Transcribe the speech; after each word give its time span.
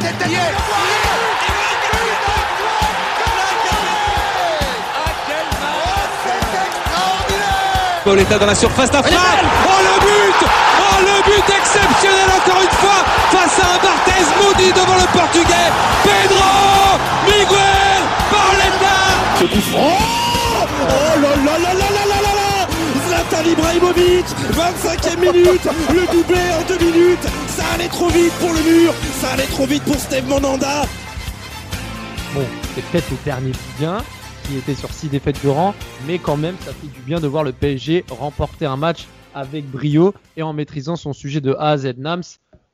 tête 0.00 0.18
derrière. 0.18 0.52
Pauletta 8.04 8.38
dans 8.38 8.46
la 8.46 8.54
surface 8.54 8.90
d'affaire. 8.90 9.18
Oh 9.66 9.80
le 9.82 10.00
but 10.00 10.48
Oh 10.80 11.00
le 11.02 11.22
but 11.30 11.54
exceptionnel 11.54 12.28
encore 12.34 12.62
une 12.62 12.76
fois 12.80 13.04
face 13.30 13.58
à 13.60 13.74
un 13.74 13.78
Barthez 13.78 14.24
maudit 14.42 14.72
devant 14.72 14.96
le 14.96 15.06
portugais. 15.12 15.70
Pedro 16.02 16.98
Miguel 17.26 18.02
Pauletta 18.30 18.96
Ce 19.38 19.44
Oh 19.76 21.20
là 21.22 21.36
là 21.44 21.58
là 21.58 21.69
Zlatan 23.30 23.50
Ibrahimovic 23.50 24.26
25e 24.52 25.20
minute 25.20 25.64
Le 25.92 26.12
doublé 26.12 26.40
en 26.52 26.66
deux 26.66 26.84
minutes 26.84 27.22
Ça 27.48 27.64
allait 27.74 27.88
trop 27.88 28.08
vite 28.08 28.32
pour 28.40 28.48
le 28.48 28.60
mur 28.60 28.92
Ça 29.20 29.30
allait 29.32 29.46
trop 29.46 29.66
vite 29.66 29.82
pour 29.84 29.96
Steve 29.96 30.28
Monanda 30.28 30.82
Bon, 32.34 32.44
c'est 32.74 32.84
peut-être 32.86 33.10
le 33.10 33.16
dernier 33.24 33.52
bien 33.78 33.98
qui 34.44 34.56
était 34.56 34.74
sur 34.74 34.90
6 34.90 35.08
défaites 35.10 35.42
de 35.44 35.48
rang, 35.48 35.74
mais 36.08 36.18
quand 36.18 36.36
même, 36.36 36.56
ça 36.60 36.72
fait 36.72 36.88
du 36.88 37.00
bien 37.00 37.20
de 37.20 37.28
voir 37.28 37.44
le 37.44 37.52
PSG 37.52 38.04
remporter 38.10 38.66
un 38.66 38.76
match 38.76 39.06
avec 39.34 39.64
brio 39.70 40.12
et 40.36 40.42
en 40.42 40.52
maîtrisant 40.52 40.96
son 40.96 41.12
sujet 41.12 41.40
de 41.40 41.52
A 41.52 41.70
à 41.70 41.76
Z. 41.76 41.94
Nams, 41.98 42.22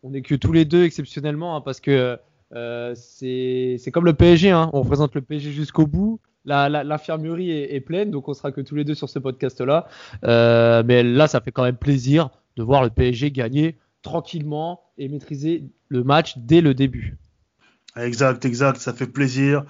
on 0.03 0.15
est 0.15 0.23
que 0.23 0.35
tous 0.35 0.53
les 0.53 0.65
deux 0.65 0.85
exceptionnellement, 0.85 1.57
hein, 1.57 1.61
parce 1.61 1.81
que 1.81 2.19
euh, 2.55 2.95
c'est 2.95 3.91
comme 3.93 4.07
le 4.07 4.15
PSG, 4.15 4.51
hein, 4.51 4.71
on 4.73 4.83
représente 4.83 5.15
le 5.15 5.21
PSG 5.21 5.53
jusqu'au 5.53 5.87
bout. 5.87 6.19
L'infirmerie 6.47 7.51
est, 7.51 7.75
est, 7.75 7.81
pleine, 7.81 8.11
donc 8.11 8.29
on 8.29 8.35
sera 8.35 8.53
que 8.53 8.61
tous 8.61 8.77
les 8.77 8.85
deux 8.85 8.95
sur 8.95 9.09
ce 9.09 9.19
podcast-là. 9.19 9.89
Euh, 10.25 10.83
mais 10.87 11.03
là, 11.03 11.27
ça 11.27 11.41
fait 11.41 11.53
quand 11.53 11.65
même 11.65 11.77
plaisir 11.77 12.31
de 12.57 12.63
voir 12.63 12.83
le 12.83 12.91
PSG 12.91 13.31
gagner 13.33 13.77
tranquillement 14.03 14.81
et 14.97 15.09
maîtriser 15.09 15.65
le 15.89 16.05
match 16.05 16.39
dès 16.39 16.61
le 16.61 16.75
début. 16.75 17.17
Exact, 17.97 18.45
exact, 18.45 18.81
ça 18.81 18.93
fait 18.93 19.07
plaisir. 19.07 19.65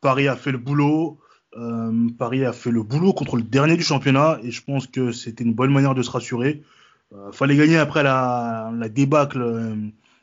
Paris 0.00 0.28
a 0.28 0.36
fait 0.36 0.52
le 0.52 0.58
boulot. 0.58 1.18
Euh, 1.56 2.08
Paris 2.18 2.44
a 2.44 2.52
fait 2.52 2.70
le 2.70 2.82
boulot 2.82 3.12
contre 3.12 3.36
le 3.36 3.42
dernier 3.42 3.76
du 3.76 3.82
championnat 3.82 4.38
et 4.42 4.50
je 4.50 4.62
pense 4.62 4.86
que 4.86 5.12
c'était 5.12 5.44
une 5.44 5.54
bonne 5.54 5.72
manière 5.72 5.94
de 5.94 6.02
se 6.02 6.10
rassurer. 6.10 6.62
Euh, 7.12 7.30
fallait 7.32 7.56
gagner 7.56 7.76
après 7.78 8.02
la, 8.02 8.72
la 8.76 8.88
débâcle 8.88 9.40
euh, 9.40 9.76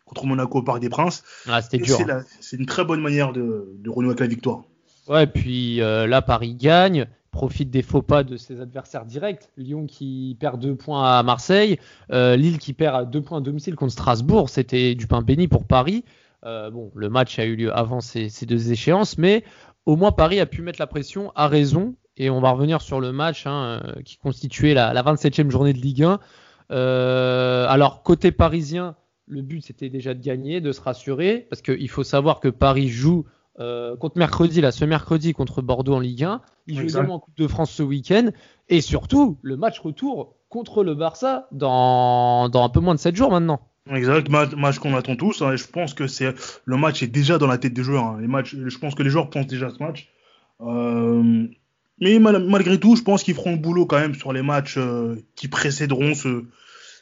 contre 0.05 0.25
Monaco 0.25 0.59
au 0.59 0.63
Parc 0.63 0.79
des 0.79 0.89
Princes. 0.89 1.23
Ah, 1.47 1.61
c'était 1.61 1.77
dur. 1.77 1.99
C'est 2.41 2.57
une 2.57 2.65
très 2.65 2.83
bonne 2.83 3.01
manière 3.01 3.31
de, 3.31 3.73
de 3.77 3.89
renouer 3.89 4.09
avec 4.09 4.19
la 4.19 4.27
victoire. 4.27 4.63
Ouais, 5.11 5.27
puis 5.27 5.81
euh, 5.81 6.07
là, 6.07 6.21
Paris 6.21 6.55
gagne, 6.55 7.05
profite 7.31 7.69
des 7.69 7.81
faux 7.81 8.01
pas 8.01 8.23
de 8.23 8.37
ses 8.37 8.61
adversaires 8.61 9.03
directs. 9.03 9.49
Lyon 9.57 9.85
qui 9.85 10.37
perd 10.39 10.57
deux 10.57 10.75
points 10.75 11.17
à 11.17 11.21
Marseille, 11.21 11.79
euh, 12.13 12.37
Lille 12.37 12.59
qui 12.59 12.71
perd 12.71 13.11
deux 13.11 13.21
points 13.21 13.39
à 13.39 13.41
domicile 13.41 13.75
contre 13.75 13.91
Strasbourg. 13.91 14.49
C'était 14.49 14.95
du 14.95 15.07
pain 15.07 15.21
béni 15.21 15.49
pour 15.49 15.65
Paris. 15.65 16.05
Euh, 16.45 16.71
bon, 16.71 16.93
le 16.95 17.09
match 17.09 17.39
a 17.39 17.45
eu 17.45 17.57
lieu 17.57 17.75
avant 17.75 17.99
ces, 17.99 18.29
deux 18.43 18.71
échéances, 18.71 19.17
mais 19.17 19.43
au 19.85 19.97
moins 19.97 20.13
Paris 20.13 20.39
a 20.39 20.45
pu 20.45 20.61
mettre 20.61 20.79
la 20.79 20.87
pression 20.87 21.33
à 21.35 21.49
raison. 21.49 21.95
Et 22.15 22.29
on 22.29 22.39
va 22.39 22.51
revenir 22.51 22.81
sur 22.81 23.01
le 23.01 23.11
match 23.11 23.45
hein, 23.45 23.83
qui 24.05 24.15
constituait 24.15 24.73
la, 24.73 24.93
la, 24.93 25.03
27e 25.03 25.49
journée 25.49 25.73
de 25.73 25.79
Ligue 25.79 26.03
1. 26.03 26.19
Euh, 26.71 27.65
alors, 27.67 28.01
côté 28.03 28.31
parisien, 28.31 28.95
le 29.27 29.41
but 29.41 29.61
c'était 29.61 29.89
déjà 29.89 30.13
de 30.13 30.21
gagner, 30.23 30.61
de 30.61 30.71
se 30.71 30.79
rassurer, 30.79 31.47
parce 31.49 31.61
qu'il 31.61 31.89
faut 31.89 32.05
savoir 32.05 32.39
que 32.39 32.47
Paris 32.47 32.87
joue 32.87 33.25
euh, 33.59 33.95
contre 33.97 34.17
mercredi, 34.17 34.61
là, 34.61 34.71
ce 34.71 34.85
mercredi 34.85 35.33
contre 35.33 35.61
Bordeaux 35.61 35.95
en 35.95 35.99
Ligue 35.99 36.23
1. 36.23 36.41
Il 36.67 36.79
joue 36.79 36.87
également 36.87 37.15
en 37.15 37.19
Coupe 37.19 37.37
de 37.37 37.47
France 37.47 37.71
ce 37.71 37.83
week-end. 37.83 38.29
Et 38.69 38.81
surtout, 38.81 39.37
le 39.41 39.57
match 39.57 39.79
retour 39.79 40.35
contre 40.49 40.83
le 40.83 40.95
Barça 40.95 41.47
dans, 41.51 42.49
dans 42.49 42.63
un 42.63 42.69
peu 42.69 42.79
moins 42.79 42.95
de 42.95 42.99
7 42.99 43.15
jours 43.15 43.31
maintenant. 43.31 43.61
Exact, 43.89 44.29
match 44.29 44.79
qu'on 44.79 44.95
attend 44.95 45.15
tous. 45.15 45.41
Hein, 45.41 45.53
et 45.53 45.57
je 45.57 45.67
pense 45.67 45.93
que 45.93 46.07
c'est 46.07 46.33
le 46.65 46.77
match 46.77 47.01
est 47.03 47.07
déjà 47.07 47.37
dans 47.37 47.47
la 47.47 47.57
tête 47.57 47.73
des 47.73 47.83
joueurs. 47.83 48.05
Hein. 48.05 48.17
Les 48.21 48.27
matchs, 48.27 48.55
je 48.55 48.77
pense 48.77 48.95
que 48.95 49.03
les 49.03 49.09
joueurs 49.09 49.29
pensent 49.29 49.47
déjà 49.47 49.67
à 49.67 49.69
ce 49.71 49.83
match. 49.83 50.09
Euh, 50.61 51.47
mais 51.99 52.19
mal, 52.19 52.43
malgré 52.47 52.79
tout, 52.79 52.95
je 52.95 53.03
pense 53.03 53.23
qu'ils 53.23 53.35
feront 53.35 53.51
le 53.51 53.57
boulot 53.57 53.85
quand 53.85 53.99
même 53.99 54.15
sur 54.15 54.33
les 54.33 54.41
matchs 54.41 54.77
euh, 54.77 55.15
qui 55.35 55.47
précéderont 55.47 56.13
ce, 56.13 56.45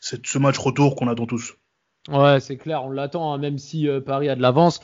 ce, 0.01 0.37
match 0.37 0.57
retour 0.57 0.95
qu'on 0.95 1.07
attend 1.07 1.25
tous. 1.25 1.55
Ouais, 2.09 2.39
c'est 2.39 2.57
clair, 2.57 2.85
on 2.85 2.91
l'attend, 2.91 3.33
hein, 3.33 3.37
même 3.37 3.57
si 3.57 3.87
euh, 3.87 4.01
Paris 4.01 4.29
a 4.29 4.35
de 4.35 4.41
l'avance. 4.41 4.79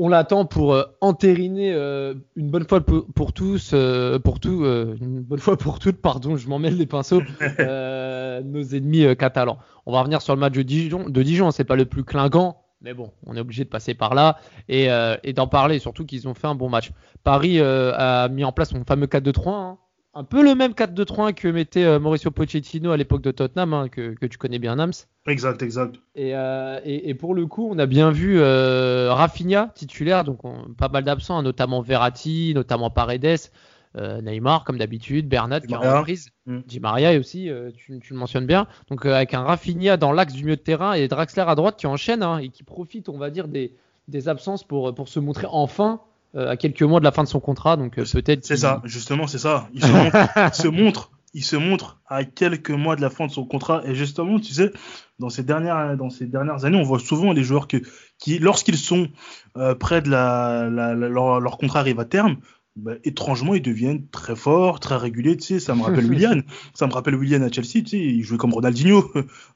On 0.00 0.08
l'attend 0.08 0.44
pour 0.44 0.74
euh, 0.74 0.84
entériner 1.00 1.72
euh, 1.72 2.14
une 2.36 2.50
bonne 2.50 2.68
fois 2.68 2.80
pour, 2.80 3.04
pour 3.16 3.32
tous, 3.32 3.72
euh, 3.74 4.20
pour 4.20 4.38
tout, 4.38 4.64
une 4.64 5.22
bonne 5.22 5.40
fois 5.40 5.56
pour 5.58 5.80
toutes, 5.80 6.00
pardon, 6.00 6.36
je 6.36 6.48
m'en 6.48 6.60
mêle 6.60 6.76
les 6.76 6.86
pinceaux, 6.86 7.20
nos 7.58 8.62
ennemis 8.62 9.16
catalans. 9.16 9.58
On 9.86 9.92
va 9.92 9.98
revenir 9.98 10.22
sur 10.22 10.36
le 10.36 10.40
match 10.40 10.52
de 10.52 10.62
Dijon. 10.62 11.08
De 11.08 11.22
Dijon, 11.24 11.50
c'est 11.50 11.64
pas 11.64 11.74
le 11.74 11.84
plus 11.84 12.04
clinquant, 12.04 12.62
mais 12.80 12.94
bon, 12.94 13.10
on 13.26 13.34
est 13.34 13.40
obligé 13.40 13.64
de 13.64 13.68
passer 13.68 13.94
par 13.94 14.14
là 14.14 14.38
et, 14.68 14.86
et 15.24 15.32
d'en 15.32 15.48
parler, 15.48 15.80
surtout 15.80 16.06
qu'ils 16.06 16.28
ont 16.28 16.34
fait 16.34 16.46
un 16.46 16.54
bon 16.54 16.68
match. 16.68 16.92
Paris 17.24 17.60
a 17.60 18.28
mis 18.28 18.44
en 18.44 18.52
place 18.52 18.70
son 18.70 18.84
fameux 18.84 19.06
4-2-3. 19.06 19.48
Hein, 19.48 19.78
un 20.14 20.24
peu 20.24 20.42
le 20.42 20.54
même 20.54 20.72
4-2-3 20.72 21.34
que 21.34 21.48
mettait 21.48 21.84
euh, 21.84 21.98
Mauricio 21.98 22.30
Pochettino 22.30 22.90
à 22.90 22.96
l'époque 22.96 23.22
de 23.22 23.30
Tottenham, 23.30 23.74
hein, 23.74 23.88
que, 23.88 24.14
que, 24.14 24.26
tu 24.26 24.38
connais 24.38 24.58
bien, 24.58 24.76
Nams. 24.76 24.92
Exact, 25.26 25.62
exact. 25.62 25.96
Et, 26.14 26.34
euh, 26.34 26.80
et, 26.84 27.10
et, 27.10 27.14
pour 27.14 27.34
le 27.34 27.46
coup, 27.46 27.68
on 27.70 27.78
a 27.78 27.86
bien 27.86 28.10
vu 28.10 28.40
euh, 28.40 29.12
Rafinha 29.12 29.70
titulaire, 29.74 30.24
donc 30.24 30.44
on, 30.44 30.74
pas 30.76 30.88
mal 30.88 31.04
d'absents, 31.04 31.38
hein, 31.38 31.42
notamment 31.42 31.82
Verratti, 31.82 32.52
notamment 32.54 32.90
Paredes, 32.90 33.50
euh, 33.96 34.20
Neymar 34.20 34.64
comme 34.64 34.78
d'habitude, 34.78 35.28
Bernat 35.28 35.60
qui 35.60 35.74
a 35.74 35.98
reprise, 35.98 36.30
mm. 36.46 36.60
Di 36.66 36.80
Maria 36.80 37.18
aussi, 37.18 37.50
tu, 37.76 37.98
tu, 38.00 38.12
le 38.12 38.18
mentionnes 38.18 38.46
bien. 38.46 38.66
Donc 38.88 39.04
avec 39.06 39.34
un 39.34 39.42
Rafinha 39.42 39.96
dans 39.96 40.12
l'axe 40.12 40.32
du 40.32 40.44
milieu 40.44 40.56
de 40.56 40.60
terrain 40.60 40.94
et 40.94 41.08
Draxler 41.08 41.44
à 41.46 41.54
droite 41.54 41.76
qui 41.76 41.86
enchaîne 41.86 42.22
hein, 42.22 42.38
et 42.38 42.48
qui 42.48 42.64
profite, 42.64 43.08
on 43.08 43.18
va 43.18 43.30
dire, 43.30 43.48
des, 43.48 43.74
des 44.08 44.28
absences 44.28 44.64
pour, 44.64 44.94
pour 44.94 45.08
se 45.08 45.20
montrer 45.20 45.46
enfin 45.50 46.00
à 46.34 46.56
quelques 46.56 46.82
mois 46.82 47.00
de 47.00 47.04
la 47.04 47.12
fin 47.12 47.22
de 47.22 47.28
son 47.28 47.40
contrat, 47.40 47.76
donc 47.76 47.98
euh, 47.98 48.04
peut-être. 48.12 48.44
C'est 48.44 48.56
ça, 48.56 48.82
justement, 48.84 49.26
c'est 49.26 49.38
ça. 49.38 49.68
Il 49.72 49.82
se, 49.82 49.90
montre, 49.90 50.16
il 50.36 50.54
se 50.54 50.68
montre, 50.82 51.10
il 51.34 51.44
se 51.44 51.56
montre 51.56 51.98
à 52.06 52.24
quelques 52.24 52.70
mois 52.70 52.96
de 52.96 53.00
la 53.00 53.10
fin 53.10 53.26
de 53.26 53.32
son 53.32 53.44
contrat. 53.44 53.82
Et 53.84 53.94
justement, 53.94 54.38
tu 54.38 54.52
sais, 54.52 54.70
dans 55.18 55.30
ces 55.30 55.42
dernières, 55.42 55.96
dans 55.96 56.10
ces 56.10 56.26
dernières 56.26 56.64
années, 56.64 56.78
on 56.78 56.82
voit 56.82 56.98
souvent 56.98 57.32
les 57.32 57.42
joueurs 57.42 57.68
que, 57.68 57.78
qui, 58.18 58.38
lorsqu'ils 58.38 58.76
sont 58.76 59.08
euh, 59.56 59.74
près 59.74 60.02
de 60.02 60.10
la, 60.10 60.68
la, 60.70 60.94
la 60.94 61.08
leur, 61.08 61.40
leur, 61.40 61.58
contrat 61.58 61.80
arrive 61.80 62.00
à 62.00 62.04
terme, 62.04 62.36
bah, 62.78 62.92
étrangement, 63.04 63.54
ils 63.54 63.62
deviennent 63.62 64.06
très 64.08 64.36
forts, 64.36 64.80
très 64.80 64.96
réguliers. 64.96 65.36
Tu 65.36 65.44
sais, 65.44 65.60
ça 65.60 65.74
me 65.74 65.82
rappelle 65.82 66.06
Willian. 66.06 66.40
Ça 66.74 66.86
me 66.86 66.92
rappelle 66.92 67.16
Willian 67.16 67.42
à 67.42 67.50
Chelsea. 67.50 67.84
Il 67.92 68.22
jouait 68.22 68.38
comme 68.38 68.54
Ronaldinho. 68.54 69.04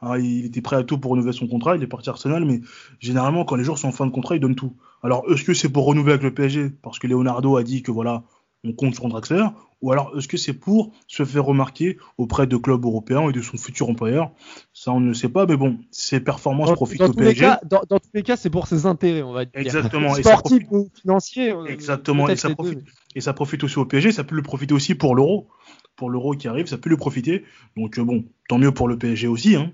Alors, 0.00 0.16
il 0.18 0.46
était 0.46 0.60
prêt 0.60 0.76
à 0.76 0.82
tout 0.82 0.98
pour 0.98 1.12
renouveler 1.12 1.32
son 1.32 1.46
contrat. 1.46 1.76
Il 1.76 1.82
est 1.82 1.86
parti 1.86 2.08
à 2.08 2.12
Arsenal, 2.12 2.44
mais 2.44 2.60
généralement, 2.98 3.44
quand 3.44 3.56
les 3.56 3.64
joueurs 3.64 3.78
sont 3.78 3.88
en 3.88 3.92
fin 3.92 4.06
de 4.06 4.10
contrat, 4.10 4.36
ils 4.36 4.40
donnent 4.40 4.56
tout. 4.56 4.74
Alors, 5.02 5.24
est-ce 5.30 5.44
que 5.44 5.54
c'est 5.54 5.68
pour 5.68 5.86
renouveler 5.86 6.14
avec 6.14 6.24
le 6.24 6.34
PSG 6.34 6.70
parce 6.82 6.98
que 6.98 7.06
Leonardo 7.06 7.56
a 7.56 7.62
dit 7.62 7.82
que 7.82 7.90
voilà, 7.90 8.24
on 8.64 8.72
compte 8.72 8.94
sur 8.94 9.08
Draxler, 9.08 9.46
ou 9.82 9.90
alors 9.90 10.16
est-ce 10.16 10.28
que 10.28 10.36
c'est 10.36 10.52
pour 10.52 10.92
se 11.08 11.24
faire 11.24 11.44
remarquer 11.44 11.98
auprès 12.16 12.46
de 12.46 12.56
clubs 12.56 12.84
européens 12.84 13.28
et 13.28 13.32
de 13.32 13.42
son 13.42 13.58
futur 13.58 13.90
employeur? 13.90 14.30
Ça, 14.72 14.92
on 14.92 15.00
ne 15.00 15.12
sait 15.12 15.28
pas, 15.28 15.44
mais 15.44 15.56
bon, 15.56 15.78
ses 15.90 16.20
performances 16.20 16.68
dans, 16.68 16.74
profitent 16.74 17.00
dans 17.00 17.08
au 17.08 17.12
PSG. 17.12 17.40
Cas, 17.40 17.60
dans, 17.64 17.82
dans, 17.88 17.98
tous 17.98 18.10
les 18.14 18.22
cas, 18.22 18.36
c'est 18.36 18.48
pour 18.48 18.68
ses 18.68 18.86
intérêts, 18.86 19.22
on 19.22 19.32
va 19.32 19.44
dire. 19.44 19.60
Exactement. 19.60 20.14
Sportif 20.14 20.62
ou 20.70 20.88
financier. 20.94 21.52
Exactement. 21.68 22.28
Et 22.28 22.36
ça, 22.36 22.50
profite, 22.50 22.84
et 23.16 23.20
ça 23.20 23.32
profite 23.32 23.64
aussi 23.64 23.78
au 23.78 23.84
PSG, 23.84 24.12
ça 24.12 24.24
peut 24.24 24.36
le 24.36 24.42
profiter 24.42 24.72
aussi 24.72 24.94
pour 24.94 25.14
l'euro. 25.14 25.48
Pour 25.96 26.08
l'euro 26.08 26.32
qui 26.32 26.48
arrive, 26.48 26.66
ça 26.66 26.78
peut 26.78 26.88
le 26.88 26.96
profiter. 26.96 27.44
Donc 27.76 28.00
bon, 28.00 28.24
tant 28.48 28.58
mieux 28.58 28.72
pour 28.72 28.88
le 28.88 28.96
PSG 28.96 29.26
aussi. 29.26 29.56
Hein. 29.56 29.72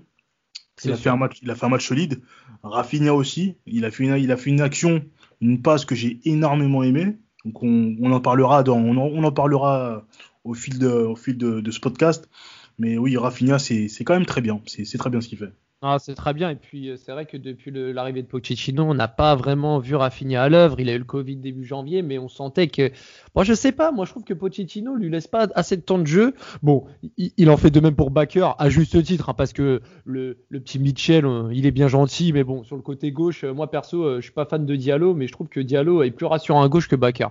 Il 0.83 0.91
a, 0.91 0.97
fait 0.97 1.09
un 1.09 1.17
match, 1.17 1.39
il 1.41 1.51
a 1.51 1.55
fait 1.55 1.65
un 1.65 1.69
match 1.69 1.87
solide. 1.87 2.21
Rafinha 2.63 3.13
aussi, 3.13 3.55
il 3.65 3.85
a 3.85 3.91
fait 3.91 4.03
une, 4.03 4.17
il 4.17 4.31
a 4.31 4.37
fait 4.37 4.49
une 4.49 4.61
action, 4.61 5.03
une 5.41 5.61
passe 5.61 5.85
que 5.85 5.95
j'ai 5.95 6.19
énormément 6.25 6.83
aimé. 6.83 7.17
Donc 7.45 7.63
on, 7.63 8.11
en 8.11 8.19
parlera 8.19 8.63
dans, 8.63 8.77
on 8.77 8.97
en, 8.97 9.05
on 9.05 9.23
en 9.23 9.31
parlera 9.31 10.05
au 10.43 10.53
fil 10.53 10.79
de, 10.79 10.89
au 10.89 11.15
fil 11.15 11.37
de, 11.37 11.61
de 11.61 11.71
ce 11.71 11.79
podcast. 11.79 12.29
Mais 12.77 12.97
oui, 12.97 13.17
Rafinha, 13.17 13.59
c'est 13.59 13.89
quand 14.03 14.13
même 14.13 14.25
très 14.25 14.41
bien. 14.41 14.61
C'est 14.65 14.97
très 14.97 15.09
bien 15.09 15.21
ce 15.21 15.27
qu'il 15.27 15.37
fait. 15.37 15.53
Ah, 15.81 15.97
c'est 15.97 16.13
très 16.13 16.33
bien. 16.33 16.49
Et 16.49 16.55
puis, 16.55 16.91
c'est 16.97 17.13
vrai 17.13 17.25
que 17.25 17.37
depuis 17.37 17.71
l'arrivée 17.71 18.21
de 18.21 18.27
Pochettino, 18.27 18.83
on 18.83 18.93
n'a 18.93 19.07
pas 19.07 19.35
vraiment 19.35 19.79
vu 19.79 19.95
Rafinha 19.95 20.43
à 20.43 20.49
l'œuvre. 20.49 20.77
Il 20.81 20.89
a 20.89 20.93
eu 20.93 20.97
le 20.97 21.05
Covid 21.05 21.37
début 21.37 21.63
janvier, 21.63 22.01
mais 22.01 22.19
on 22.19 22.27
sentait 22.27 22.67
que. 22.67 22.91
Bon, 23.33 23.43
je 23.43 23.53
sais 23.53 23.71
pas. 23.71 23.93
Moi, 23.93 24.03
je 24.03 24.11
trouve 24.11 24.25
que 24.25 24.33
Pochettino 24.33 24.95
lui 24.95 25.09
laisse 25.09 25.27
pas 25.27 25.47
assez 25.55 25.77
de 25.77 25.81
temps 25.81 25.97
de 25.97 26.05
jeu. 26.05 26.35
Bon, 26.63 26.83
il, 27.17 27.49
en 27.49 27.55
fait 27.55 27.69
de 27.69 27.79
même 27.79 27.95
pour 27.95 28.11
Baker, 28.11 28.49
à 28.57 28.69
juste 28.69 29.01
titre, 29.03 29.29
hein, 29.29 29.33
parce 29.33 29.53
que 29.53 29.81
le, 30.03 30.39
le, 30.49 30.59
petit 30.59 30.79
Mitchell, 30.79 31.25
il 31.53 31.65
est 31.65 31.71
bien 31.71 31.87
gentil, 31.87 32.33
mais 32.33 32.43
bon, 32.43 32.65
sur 32.65 32.75
le 32.75 32.81
côté 32.81 33.13
gauche, 33.13 33.45
moi 33.45 33.71
perso, 33.71 34.17
je 34.17 34.21
suis 34.21 34.33
pas 34.33 34.43
fan 34.45 34.65
de 34.65 34.75
Diallo, 34.75 35.13
mais 35.13 35.27
je 35.27 35.31
trouve 35.31 35.47
que 35.47 35.61
Diallo 35.61 36.03
est 36.03 36.11
plus 36.11 36.25
rassurant 36.25 36.61
à 36.61 36.67
gauche 36.67 36.89
que 36.89 36.97
Baker. 36.97 37.27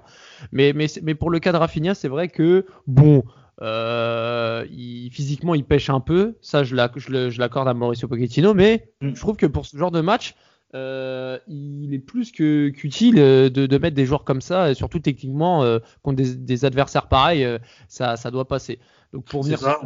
Mais, 0.53 0.73
mais, 0.75 0.87
mais 1.03 1.15
pour 1.15 1.29
le 1.29 1.39
cas 1.39 1.53
de 1.53 1.59
Rafinha, 1.59 1.95
c'est 1.95 2.09
vrai 2.09 2.29
que, 2.29 2.65
bon. 2.87 3.25
Euh, 3.61 4.65
il, 4.71 5.11
physiquement, 5.11 5.55
il 5.55 5.65
pêche 5.65 5.91
un 5.91 6.01
peu. 6.01 6.37
Ça, 6.41 6.65
je 6.65 6.75
l'accorde 6.75 7.69
à 7.69 7.75
Mauricio 7.75 8.09
Pochettino. 8.09 8.55
Mais 8.55 8.91
mm. 9.01 9.15
je 9.15 9.21
trouve 9.21 9.37
que 9.37 9.47
pour 9.47 9.67
ce 9.67 9.77
genre 9.77 9.91
de 9.91 10.01
match, 10.01 10.35
euh, 10.75 11.39
il 11.49 11.95
est 11.95 11.99
plus 11.99 12.31
que 12.31 12.69
qu'utile 12.69 13.15
de, 13.15 13.49
de, 13.49 13.79
mettre 13.79 13.97
des 13.97 14.05
joueurs 14.05 14.25
comme 14.25 14.43
ça, 14.43 14.71
et 14.71 14.75
surtout 14.75 14.99
techniquement, 14.99 15.63
euh, 15.63 15.79
contre 16.03 16.17
des, 16.17 16.35
des, 16.35 16.65
adversaires 16.67 17.09
pareils, 17.09 17.43
euh, 17.45 17.59
ça, 17.89 18.17
ça 18.17 18.31
doit 18.31 18.47
passer. 18.47 18.79
Donc 19.15 19.25
pour 19.25 19.43
venir. 19.43 19.59
Ça. 19.59 19.81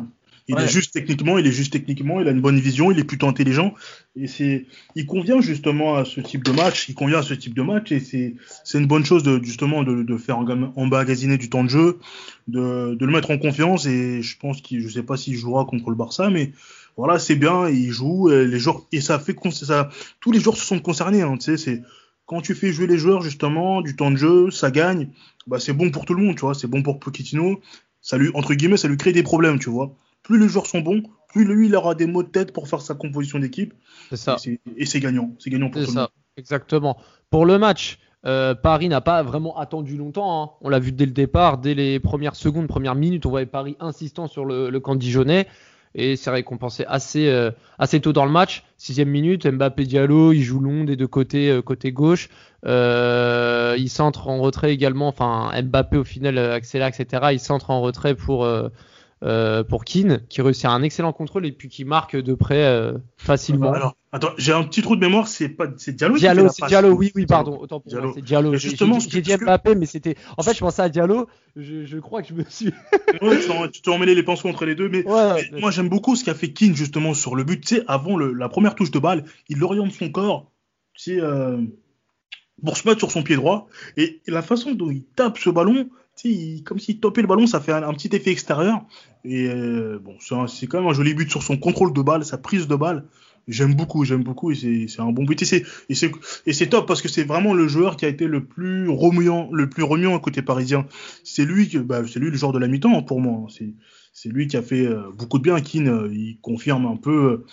Il 0.49 0.57
Ouais. 0.57 0.65
est 0.65 0.69
juste 0.69 0.93
techniquement, 0.93 1.39
il 1.39 1.47
est 1.47 1.53
juste 1.53 1.73
techniquement, 1.73 2.21
il 2.21 2.27
a 2.27 2.33
une 2.33 2.41
bonne 2.41 2.59
vision, 2.59 2.91
il 2.91 2.99
est 2.99 3.05
plutôt 3.05 3.29
intelligent. 3.29 3.75
Et 4.17 4.27
c'est, 4.27 4.67
il 4.97 5.07
convient 5.07 5.41
justement 5.41 5.95
à 5.95 6.05
ce 6.05 6.21
type 6.21 6.43
de 6.45 6.51
match. 6.51 6.89
Il 6.89 6.95
convient 6.95 7.19
à 7.21 7.23
ce 7.23 7.35
type 7.35 7.55
de 7.55 7.63
match 7.63 7.93
et 7.93 8.01
c'est, 8.01 8.35
c'est 8.65 8.79
une 8.79 8.87
bonne 8.87 9.05
chose 9.05 9.23
de 9.23 9.41
justement 9.43 9.85
de, 9.85 10.03
de 10.03 10.17
faire 10.17 10.39
emmagasiner 10.77 11.39
du 11.39 11.49
temps 11.49 11.63
de 11.65 11.71
jeu, 11.71 11.99
de, 12.49 12.95
de 12.95 13.07
le 13.07 13.13
mettre 13.13 13.31
en 13.31 13.39
confiance. 13.39 13.87
Et 13.87 14.21
je 14.23 14.37
pense 14.39 14.61
qu'il, 14.61 14.81
je 14.81 14.89
sais 14.89 15.03
pas 15.05 15.17
s'il 15.17 15.37
jouera 15.37 15.65
contre 15.65 15.91
le 15.91 15.97
Barça, 15.97 16.29
mais 16.29 16.53
voilà, 16.97 17.19
c'est 17.19 17.37
bien. 17.37 17.69
Il 17.69 17.91
joue 17.93 18.29
les 18.29 18.59
joueurs 18.59 18.83
et 18.93 19.01
ça 19.01 19.19
fait 19.19 19.37
ça, 19.53 19.91
tous 20.21 20.33
les 20.33 20.41
joueurs 20.41 20.57
se 20.57 20.67
sont 20.67 20.81
concernés. 20.81 21.23
Hein, 21.23 21.37
tu 21.39 21.45
sais, 21.45 21.57
c'est 21.57 21.83
quand 22.27 22.41
tu 22.41 22.55
fais 22.55 22.73
jouer 22.73 22.87
les 22.87 22.99
joueurs 22.99 23.23
justement 23.23 23.81
du 23.81 23.95
temps 23.97 24.11
de 24.11 24.17
jeu, 24.17 24.51
ça 24.51 24.71
gagne. 24.71 25.09
Bah 25.47 25.59
c'est 25.61 25.73
bon 25.73 25.91
pour 25.91 26.05
tout 26.05 26.15
le 26.15 26.23
monde, 26.23 26.35
tu 26.35 26.41
vois. 26.43 26.55
C'est 26.55 26.67
bon 26.69 26.83
pour 26.83 26.99
Pochettino. 26.99 27.61
Ça 28.01 28.19
lui 28.19 28.31
entre 28.35 28.55
guillemets, 28.55 28.77
ça 28.77 28.89
lui 28.89 28.97
crée 28.97 29.13
des 29.13 29.23
problèmes, 29.23 29.59
tu 29.59 29.71
vois. 29.71 29.95
Plus 30.23 30.39
les 30.39 30.49
joueurs 30.49 30.67
sont 30.67 30.81
bons, 30.81 31.03
plus 31.29 31.45
lui 31.45 31.67
il 31.67 31.75
aura 31.77 31.95
des 31.95 32.07
mots 32.07 32.23
de 32.23 32.29
tête 32.29 32.53
pour 32.53 32.69
faire 32.69 32.81
sa 32.81 32.95
composition 32.95 33.39
d'équipe. 33.39 33.75
C'est 34.11 34.17
ça. 34.17 34.37
Et 34.77 34.87
c'est- 34.87 35.01
gagnant. 35.01 35.33
C'est 35.39 35.51
gagnant 35.51 35.71
pour 35.71 35.81
tout 35.81 35.87
le 35.89 35.93
ça, 35.93 36.01
monde. 36.01 36.09
exactement. 36.37 36.97
Pour 37.31 37.45
le 37.47 37.59
match, 37.59 37.99
euh, 38.25 38.55
Paris 38.55 38.89
n'a 38.89 39.01
pas 39.01 39.23
vraiment 39.25 39.59
attendu 39.59 39.97
longtemps. 39.97 40.43
hein. 40.45 40.51
On 40.61 40.69
l'a 40.69 40.79
vu 40.79 40.93
dès 40.93 41.07
le 41.07 41.13
départ, 41.13 41.59
dès 41.59 41.75
les 41.75 41.99
premières 41.99 42.37
secondes, 42.37 42.69
premières 42.69 42.95
minutes, 42.95 43.27
on 43.27 43.31
voyait 43.31 43.47
Paris 43.47 43.77
insistant 43.81 44.29
sur 44.29 44.45
le, 44.45 44.71
le 44.71 44.81
camp 44.81 44.95
dijonnais. 44.95 45.49
Et 45.95 46.17
c'est 46.17 46.31
récompensé 46.31 46.85
assez, 46.87 47.29
euh, 47.29 47.51
assez 47.79 48.01
tôt 48.01 48.15
dans 48.15 48.25
le 48.25 48.31
match. 48.31 48.63
Sixième 48.79 49.11
minute, 49.11 49.47
Mbappé 49.47 49.85
Diallo, 49.85 50.33
il 50.33 50.41
joue 50.43 50.59
long 50.61 50.85
des 50.85 50.97
deux 50.97 51.07
côtés, 51.09 51.51
euh, 51.51 51.61
côté 51.61 51.93
gauche. 51.93 52.31
Euh, 52.65 53.75
il 53.79 53.91
centre 53.91 54.29
en 54.29 54.41
retrait 54.41 54.73
également. 54.73 55.09
Enfin, 55.09 55.51
Mbappé 55.63 55.97
au 55.99 56.05
final 56.05 56.39
accélère, 56.39 56.87
etc. 56.89 57.25
Il 57.33 57.41
centre 57.41 57.71
en 57.71 57.83
retrait 57.83 58.15
pour, 58.15 58.49
euh, 59.23 59.33
euh, 59.33 59.65
pour 59.65 59.85
Keane, 59.85 60.23
qui 60.29 60.43
réussit 60.43 60.67
un 60.67 60.83
excellent 60.83 61.13
contrôle 61.13 61.47
et 61.47 61.53
puis 61.53 61.69
qui 61.69 61.85
marque 61.85 62.17
de 62.17 62.35
près 62.35 62.65
euh, 62.65 62.95
facilement. 63.17 63.73
Alors, 63.73 63.97
attends, 64.13 64.33
j'ai 64.37 64.53
un 64.53 64.63
petit 64.65 64.83
trou 64.83 64.97
de 64.97 65.01
mémoire, 65.01 65.29
c'est 65.29 65.49
pas 65.49 65.67
c'est 65.77 65.93
Diallo, 65.93 66.15
qui 66.15 66.21
fait 66.21 66.27
Diallo, 66.27 66.45
la 66.45 66.49
c'est 66.51 66.61
passe. 66.61 66.69
Diallo, 66.69 66.93
oui, 66.93 67.13
oui, 67.15 67.27
pardon, 67.27 67.59
autant 67.59 67.81
pour 67.81 67.89
Diallo. 67.89 68.07
moi, 68.07 68.15
c'est 68.17 68.25
Diallo. 68.25 68.57
Justement, 68.57 68.99
j'ai 69.01 69.23
dit 69.23 69.33
Mbappé, 69.37 69.75
mais 69.75 69.87
c'était. 69.87 70.17
En 70.37 70.43
fait, 70.43 70.55
je 70.55 70.61
pensais 70.61 70.83
à 70.83 70.89
Diallo. 70.89 71.29
Je, 71.57 71.85
je 71.85 71.99
crois 71.99 72.23
que 72.23 72.29
je 72.29 72.35
me 72.35 72.45
suis. 72.49 72.73
Ouais, 73.23 73.39
tu 73.71 73.83
t'es 73.83 73.91
emmêlé 73.91 74.15
les 74.15 74.23
pinceaux 74.23 74.49
entre 74.49 74.65
les 74.65 74.75
deux, 74.75 74.89
mais 74.89 75.07
Ouais, 75.07 75.49
Mais 75.53 75.61
moi, 75.61 75.71
j'aime 75.71 75.89
beaucoup 75.89 76.17
ce 76.17 76.25
qu'a 76.25 76.35
fait 76.35 76.53
Keane 76.53 76.75
justement 76.75 77.15
sur 77.15 77.37
le 77.37 77.45
but. 77.45 77.61
Tu 77.61 77.77
sais, 77.77 77.85
avant 77.87 78.17
le- 78.17 78.33
la 78.33 78.49
première 78.49 78.75
touche 78.75 78.91
de 78.91 78.99
balle, 78.99 79.25
il 79.49 79.63
oriente 79.63 79.93
son 79.93 80.11
corps, 80.11 80.51
tu 80.95 81.03
sais, 81.13 81.21
euh, 81.21 81.59
pour 82.65 82.77
se 82.77 82.89
mettre 82.89 83.01
sur 83.01 83.11
son 83.11 83.23
pied 83.23 83.37
droit. 83.37 83.69
Et, 83.97 84.21
la 84.27 84.43
façon 84.43 84.73
dont 84.73 84.91
il 84.91 85.05
tape 85.05 85.39
ce 85.39 85.51
ballon, 85.51 85.89
il- 86.25 86.63
comme 86.65 86.79
s'il 86.79 87.01
topait 87.01 87.23
le 87.23 87.29
ballon, 87.29 87.47
ça 87.47 87.61
fait 87.61 87.73
un, 87.73 87.93
petit 87.95 88.15
effet 88.15 88.31
extérieur. 88.31 88.85
Et 89.25 89.47
euh, 89.49 89.99
bon, 89.99 90.17
c'est 90.47 90.67
quand 90.67 90.81
même 90.81 90.89
un 90.89 90.95
joli 90.95 91.15
but 91.15 91.31
sur 91.31 91.43
son 91.43 91.57
contrôle 91.57 91.93
de 91.93 92.03
balle, 92.03 92.25
sa 92.25 92.39
prise 92.39 92.67
de 92.67 92.77
balle. 92.77 93.05
J'aime 93.49 93.75
beaucoup, 93.75 94.05
j'aime 94.05 94.23
beaucoup, 94.23 94.53
et 94.53 94.87
c'est 94.87 95.01
un 95.01 95.11
bon 95.11 95.25
but. 95.25 95.43
Et 95.43 96.53
c'est 96.53 96.67
top 96.69 96.87
parce 96.87 97.03
que 97.03 97.09
c'est 97.09 97.25
vraiment 97.25 97.55
le 97.55 97.67
joueur 97.67 97.97
qui 97.97 98.05
a 98.05 98.09
été 98.09 98.29
le 98.29 98.45
plus 98.45 98.89
remuant, 98.89 99.49
le 99.53 99.69
plus 99.69 99.83
remuant 99.83 100.19
côté 100.21 100.43
parisien. 100.43 100.87
C'est 101.25 101.45
lui 101.45 101.69
bah, 101.79 102.03
lui 102.03 102.31
le 102.31 102.37
joueur 102.37 102.53
de 102.53 102.61
la 102.61 102.69
mi-temps 102.69 103.03
pour 103.03 103.21
moi. 103.21 103.49
hein. 103.49 103.67
C'est 104.13 104.29
lui 104.29 104.47
qui 104.47 104.57
a 104.57 104.63
fait 104.63 104.87
euh, 104.87 105.11
beaucoup 105.17 105.39
de 105.39 105.43
bien. 105.43 105.61
Keane, 105.61 105.89
euh, 105.89 106.09
il 106.13 106.39
confirme 106.41 106.87
un 106.87 106.97
peu 106.97 107.45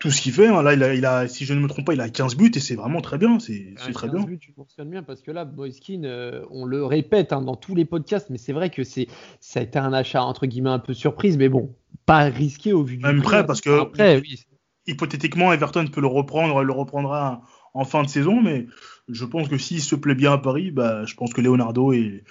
tout 0.00 0.10
ce 0.10 0.20
qu'il 0.20 0.32
fait. 0.32 0.48
hein. 0.48 0.62
Là, 0.62 0.72
il 0.74 0.82
a, 0.82 0.94
il 0.94 1.04
a, 1.06 1.28
si 1.28 1.44
je 1.44 1.54
ne 1.54 1.60
me 1.60 1.68
trompe 1.68 1.86
pas, 1.86 1.94
il 1.94 2.00
a 2.00 2.08
15 2.08 2.34
buts 2.36 2.50
et 2.54 2.58
c'est 2.58 2.74
vraiment 2.74 3.00
très 3.00 3.18
bien. 3.18 3.38
C'est 3.38 3.74
c'est 3.76 3.92
très 3.92 4.08
bien. 4.08 4.24
Tu 4.40 4.52
mentionnes 4.56 4.90
bien 4.90 5.02
parce 5.04 5.22
que 5.22 5.30
là, 5.30 5.44
Moiskin, 5.44 6.02
euh, 6.04 6.44
on 6.50 6.64
le 6.64 6.84
répète 6.84 7.32
hein, 7.32 7.42
dans 7.42 7.54
tous 7.54 7.74
les 7.76 7.84
podcasts, 7.84 8.28
mais 8.30 8.38
c'est 8.38 8.52
vrai 8.52 8.70
que 8.70 8.82
c'est 8.82 9.06
ça 9.38 9.60
a 9.60 9.62
été 9.62 9.78
un 9.78 9.92
achat 9.92 10.22
entre 10.22 10.46
guillemets 10.46 10.70
un 10.70 10.78
peu 10.80 10.94
surprise, 10.94 11.36
mais 11.36 11.48
bon, 11.48 11.76
pas 12.06 12.24
risqué 12.24 12.72
au 12.72 12.82
vu 12.82 12.96
du. 12.96 13.04
Même 13.04 13.18
prix, 13.18 13.24
prêt, 13.26 13.36
hein. 13.38 13.44
parce 13.44 13.60
que- 13.60 13.80
Après, 13.80 14.20
oui. 14.20 14.42
Hypothétiquement, 14.86 15.52
Everton 15.52 15.86
peut 15.86 16.00
le 16.00 16.06
reprendre, 16.06 16.62
le 16.64 16.72
reprendra 16.72 17.42
en 17.74 17.84
fin 17.84 18.02
de 18.02 18.08
saison, 18.08 18.40
mais 18.40 18.66
je 19.08 19.24
pense 19.24 19.46
que 19.48 19.58
s'il 19.58 19.82
se 19.82 19.94
plaît 19.94 20.14
bien 20.14 20.32
à 20.32 20.38
Paris, 20.38 20.70
bah, 20.70 21.04
je 21.04 21.14
pense 21.14 21.32
que 21.34 21.40
Leonardo 21.40 21.92
et, 21.92 22.24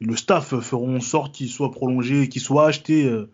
et 0.00 0.04
le 0.04 0.16
staff 0.16 0.58
feront 0.60 0.96
en 0.96 1.00
sorte 1.00 1.34
qu'il 1.34 1.48
soit 1.50 1.70
prolongé, 1.72 2.28
qu'il 2.28 2.40
soit 2.40 2.66
acheté 2.68 3.04
euh, 3.06 3.30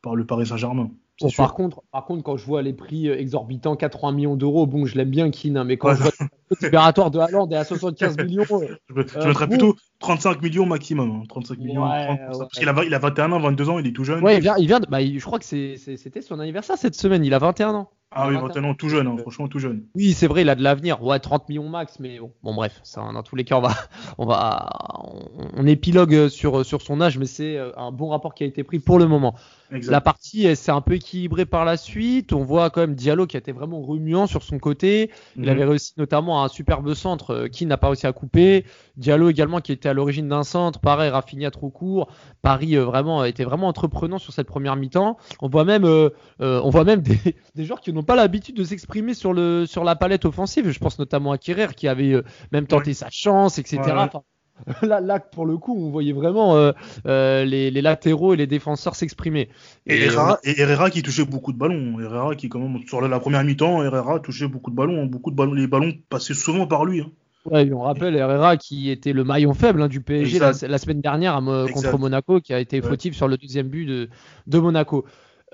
par 0.00 0.14
le 0.14 0.24
Paris 0.24 0.46
Saint-Germain. 0.46 0.90
Sûr. 1.20 1.30
par 1.36 1.54
contre, 1.54 1.82
par 1.92 2.04
contre, 2.06 2.22
quand 2.24 2.36
je 2.36 2.44
vois 2.44 2.60
les 2.62 2.72
prix 2.72 3.08
euh, 3.08 3.16
exorbitants, 3.18 3.76
80 3.76 4.12
millions 4.12 4.34
d'euros, 4.36 4.66
bon, 4.66 4.84
je 4.84 4.96
l'aime 4.96 5.10
bien 5.10 5.30
Keane, 5.30 5.56
hein, 5.56 5.64
mais 5.64 5.76
quand 5.76 5.90
Ouais. 5.90 5.96
je 5.96 6.02
vois 6.02 6.10
le 6.20 6.56
libératoire 6.66 7.10
de 7.10 7.18
Haaland 7.20 7.48
est 7.50 7.56
à 7.56 7.64
75 7.64 8.16
millions, 8.18 8.44
euh, 8.50 8.66
Je, 8.88 8.94
me- 8.94 9.06
je 9.06 9.18
Euh, 9.18 9.26
mettrais 9.28 9.46
bon. 9.46 9.50
plutôt 9.50 9.76
35 10.00 10.42
millions 10.42 10.66
maximum. 10.66 11.10
hein, 11.10 11.22
35 11.28 11.58
millions. 11.58 11.84
Ouais, 11.84 12.04
30, 12.06 12.18
ouais. 12.18 12.26
Parce 12.38 12.48
qu'il 12.58 12.68
a, 12.68 12.84
il 12.84 12.94
a 12.94 12.98
21 12.98 13.30
ans, 13.32 13.38
22 13.40 13.68
ans, 13.70 13.78
il 13.78 13.86
est 13.86 13.92
tout 13.92 14.04
jeune. 14.04 14.24
ouais, 14.24 14.36
il 14.36 14.40
vient, 14.42 14.56
il 14.58 14.66
vient 14.66 14.80
de- 14.80 14.86
bah, 14.86 15.00
il- 15.02 15.18
je 15.20 15.24
crois 15.24 15.38
que 15.38 15.44
c'était 15.44 16.20
son 16.22 16.40
anniversaire 16.40 16.76
cette 16.76 16.94
semaine, 16.96 17.24
il 17.24 17.32
a 17.32 17.38
21 17.38 17.74
ans. 17.74 17.90
ah 18.16 18.26
oui, 18.28 18.34
21. 18.34 18.46
21 18.48 18.64
ans, 18.70 18.74
tout 18.74 18.88
jeune, 18.88 19.06
hein, 19.06 19.16
franchement 19.18 19.48
tout 19.48 19.58
jeune. 19.58 19.84
Oui, 19.94 20.12
c'est 20.12 20.26
vrai, 20.28 20.42
il 20.42 20.48
a 20.48 20.54
de 20.56 20.62
l'avenir. 20.62 21.02
Ouais, 21.02 21.18
30 21.20 21.48
millions 21.48 21.68
max, 21.68 21.98
mais 22.00 22.18
bon, 22.20 22.30
bon 22.42 22.54
bref, 22.54 22.80
ça, 22.84 23.08
dans 23.12 23.22
tous 23.22 23.34
les 23.36 23.44
cas, 23.44 23.56
on 23.56 23.60
va, 23.60 23.70
on 24.18 24.26
va, 24.26 24.68
on, 25.04 25.62
on 25.62 25.66
épilogue 25.66 26.28
sur, 26.28 26.64
sur 26.66 26.82
son 26.82 27.00
âge, 27.00 27.18
mais 27.18 27.26
c'est 27.26 27.56
euh, 27.56 27.70
un 27.76 27.90
bon 27.92 28.08
rapport 28.08 28.34
qui 28.34 28.42
a 28.44 28.46
été 28.46 28.62
pris 28.64 28.78
pour 28.80 28.98
le 28.98 29.06
moment. 29.06 29.34
La 29.70 30.00
partie, 30.00 30.44
elle 30.44 30.56
s'est 30.56 30.70
un 30.70 30.80
peu 30.80 30.94
équilibrée 30.94 31.46
par 31.46 31.64
la 31.64 31.76
suite. 31.76 32.32
On 32.32 32.44
voit 32.44 32.70
quand 32.70 32.80
même 32.82 32.94
Diallo 32.94 33.26
qui 33.26 33.36
a 33.36 33.40
été 33.40 33.50
vraiment 33.50 33.80
remuant 33.80 34.26
sur 34.26 34.42
son 34.42 34.58
côté. 34.58 35.10
Il 35.36 35.42
Mhm. 35.42 35.48
avait 35.48 35.64
réussi 35.64 35.92
notamment 35.96 36.44
un 36.44 36.48
superbe 36.48 36.94
centre 36.94 37.30
euh, 37.34 37.48
qui 37.48 37.66
n'a 37.66 37.76
pas 37.76 37.88
réussi 37.88 38.06
à 38.06 38.12
couper. 38.12 38.64
Diallo 38.96 39.30
également 39.30 39.60
qui 39.60 39.72
était 39.72 39.88
à 39.88 39.94
l'origine 39.94 40.28
d'un 40.28 40.44
centre. 40.44 40.78
Pareil, 40.80 41.10
Rafinha 41.10 41.50
trop 41.50 41.70
court. 41.70 42.08
Paris 42.42 42.76
euh, 42.76 42.84
vraiment 42.84 43.24
était 43.24 43.44
vraiment 43.44 43.66
entreprenant 43.68 44.18
sur 44.18 44.32
cette 44.32 44.46
première 44.46 44.76
mi-temps. 44.76 45.16
On 45.40 45.48
voit 45.48 45.64
même, 45.64 45.84
euh, 45.84 46.10
euh, 46.40 46.60
on 46.62 46.70
voit 46.70 46.84
même 46.84 47.00
des, 47.02 47.18
des 47.54 47.64
joueurs 47.64 47.80
qui 47.80 47.92
n'ont 47.92 48.02
pas 48.02 48.16
l'habitude 48.16 48.56
de 48.56 48.64
s'exprimer 48.64 49.14
sur 49.14 49.32
le 49.32 49.66
sur 49.66 49.82
la 49.82 49.96
palette 49.96 50.24
offensive. 50.24 50.70
Je 50.70 50.78
pense 50.78 50.98
notamment 50.98 51.32
à 51.32 51.38
Kerrer 51.38 51.68
qui 51.74 51.88
avait 51.88 52.22
même 52.52 52.66
tenté 52.66 52.94
sa 52.94 53.08
chance, 53.10 53.58
etc. 53.58 53.78
Ouais, 53.82 53.92
ouais. 53.92 53.98
Enfin, 54.00 54.22
Là, 54.82 55.00
là, 55.00 55.18
pour 55.18 55.46
le 55.46 55.58
coup, 55.58 55.74
on 55.76 55.90
voyait 55.90 56.12
vraiment 56.12 56.56
euh, 56.56 56.72
euh, 57.06 57.44
les, 57.44 57.70
les 57.70 57.82
latéraux 57.82 58.34
et 58.34 58.36
les 58.36 58.46
défenseurs 58.46 58.94
s'exprimer. 58.94 59.48
Et, 59.86 59.96
Et, 59.96 60.04
Herrera, 60.04 60.38
et 60.44 60.60
Herrera 60.60 60.90
qui 60.90 61.02
touchait 61.02 61.24
beaucoup 61.24 61.52
de 61.52 61.58
ballons. 61.58 61.98
Herrera 62.00 62.34
qui, 62.36 62.48
quand 62.48 62.60
même, 62.60 62.78
sur 62.86 63.00
la, 63.00 63.08
la 63.08 63.20
première 63.20 63.42
mi-temps, 63.44 63.82
Herrera 63.82 64.20
touchait 64.20 64.46
beaucoup 64.48 64.70
de 64.70 64.76
ballons. 64.76 65.06
Beaucoup 65.06 65.30
de 65.32 65.36
ballons. 65.36 65.54
Les 65.54 65.66
ballons 65.66 65.92
passaient 66.08 66.34
souvent 66.34 66.66
par 66.66 66.84
lui. 66.84 67.00
hein. 67.00 67.10
Ouais, 67.50 67.70
on 67.74 67.80
rappelle 67.80 68.16
Herrera 68.16 68.56
qui 68.56 68.90
était 68.90 69.12
le 69.12 69.22
maillon 69.22 69.52
faible 69.52 69.82
hein, 69.82 69.88
du 69.88 70.00
PSG 70.00 70.38
la, 70.38 70.54
semaine 70.54 71.02
dernière 71.02 71.34
à 71.36 71.40
contre 71.42 71.98
Monaco, 71.98 72.40
qui 72.40 72.54
a 72.54 72.60
été 72.60 72.80
Ouais. 72.80 72.88
fautif 72.88 73.14
sur 73.14 73.28
le 73.28 73.36
deuxième 73.36 73.68
but 73.68 73.84
de, 73.84 74.08
de 74.46 74.58
Monaco. 74.58 75.04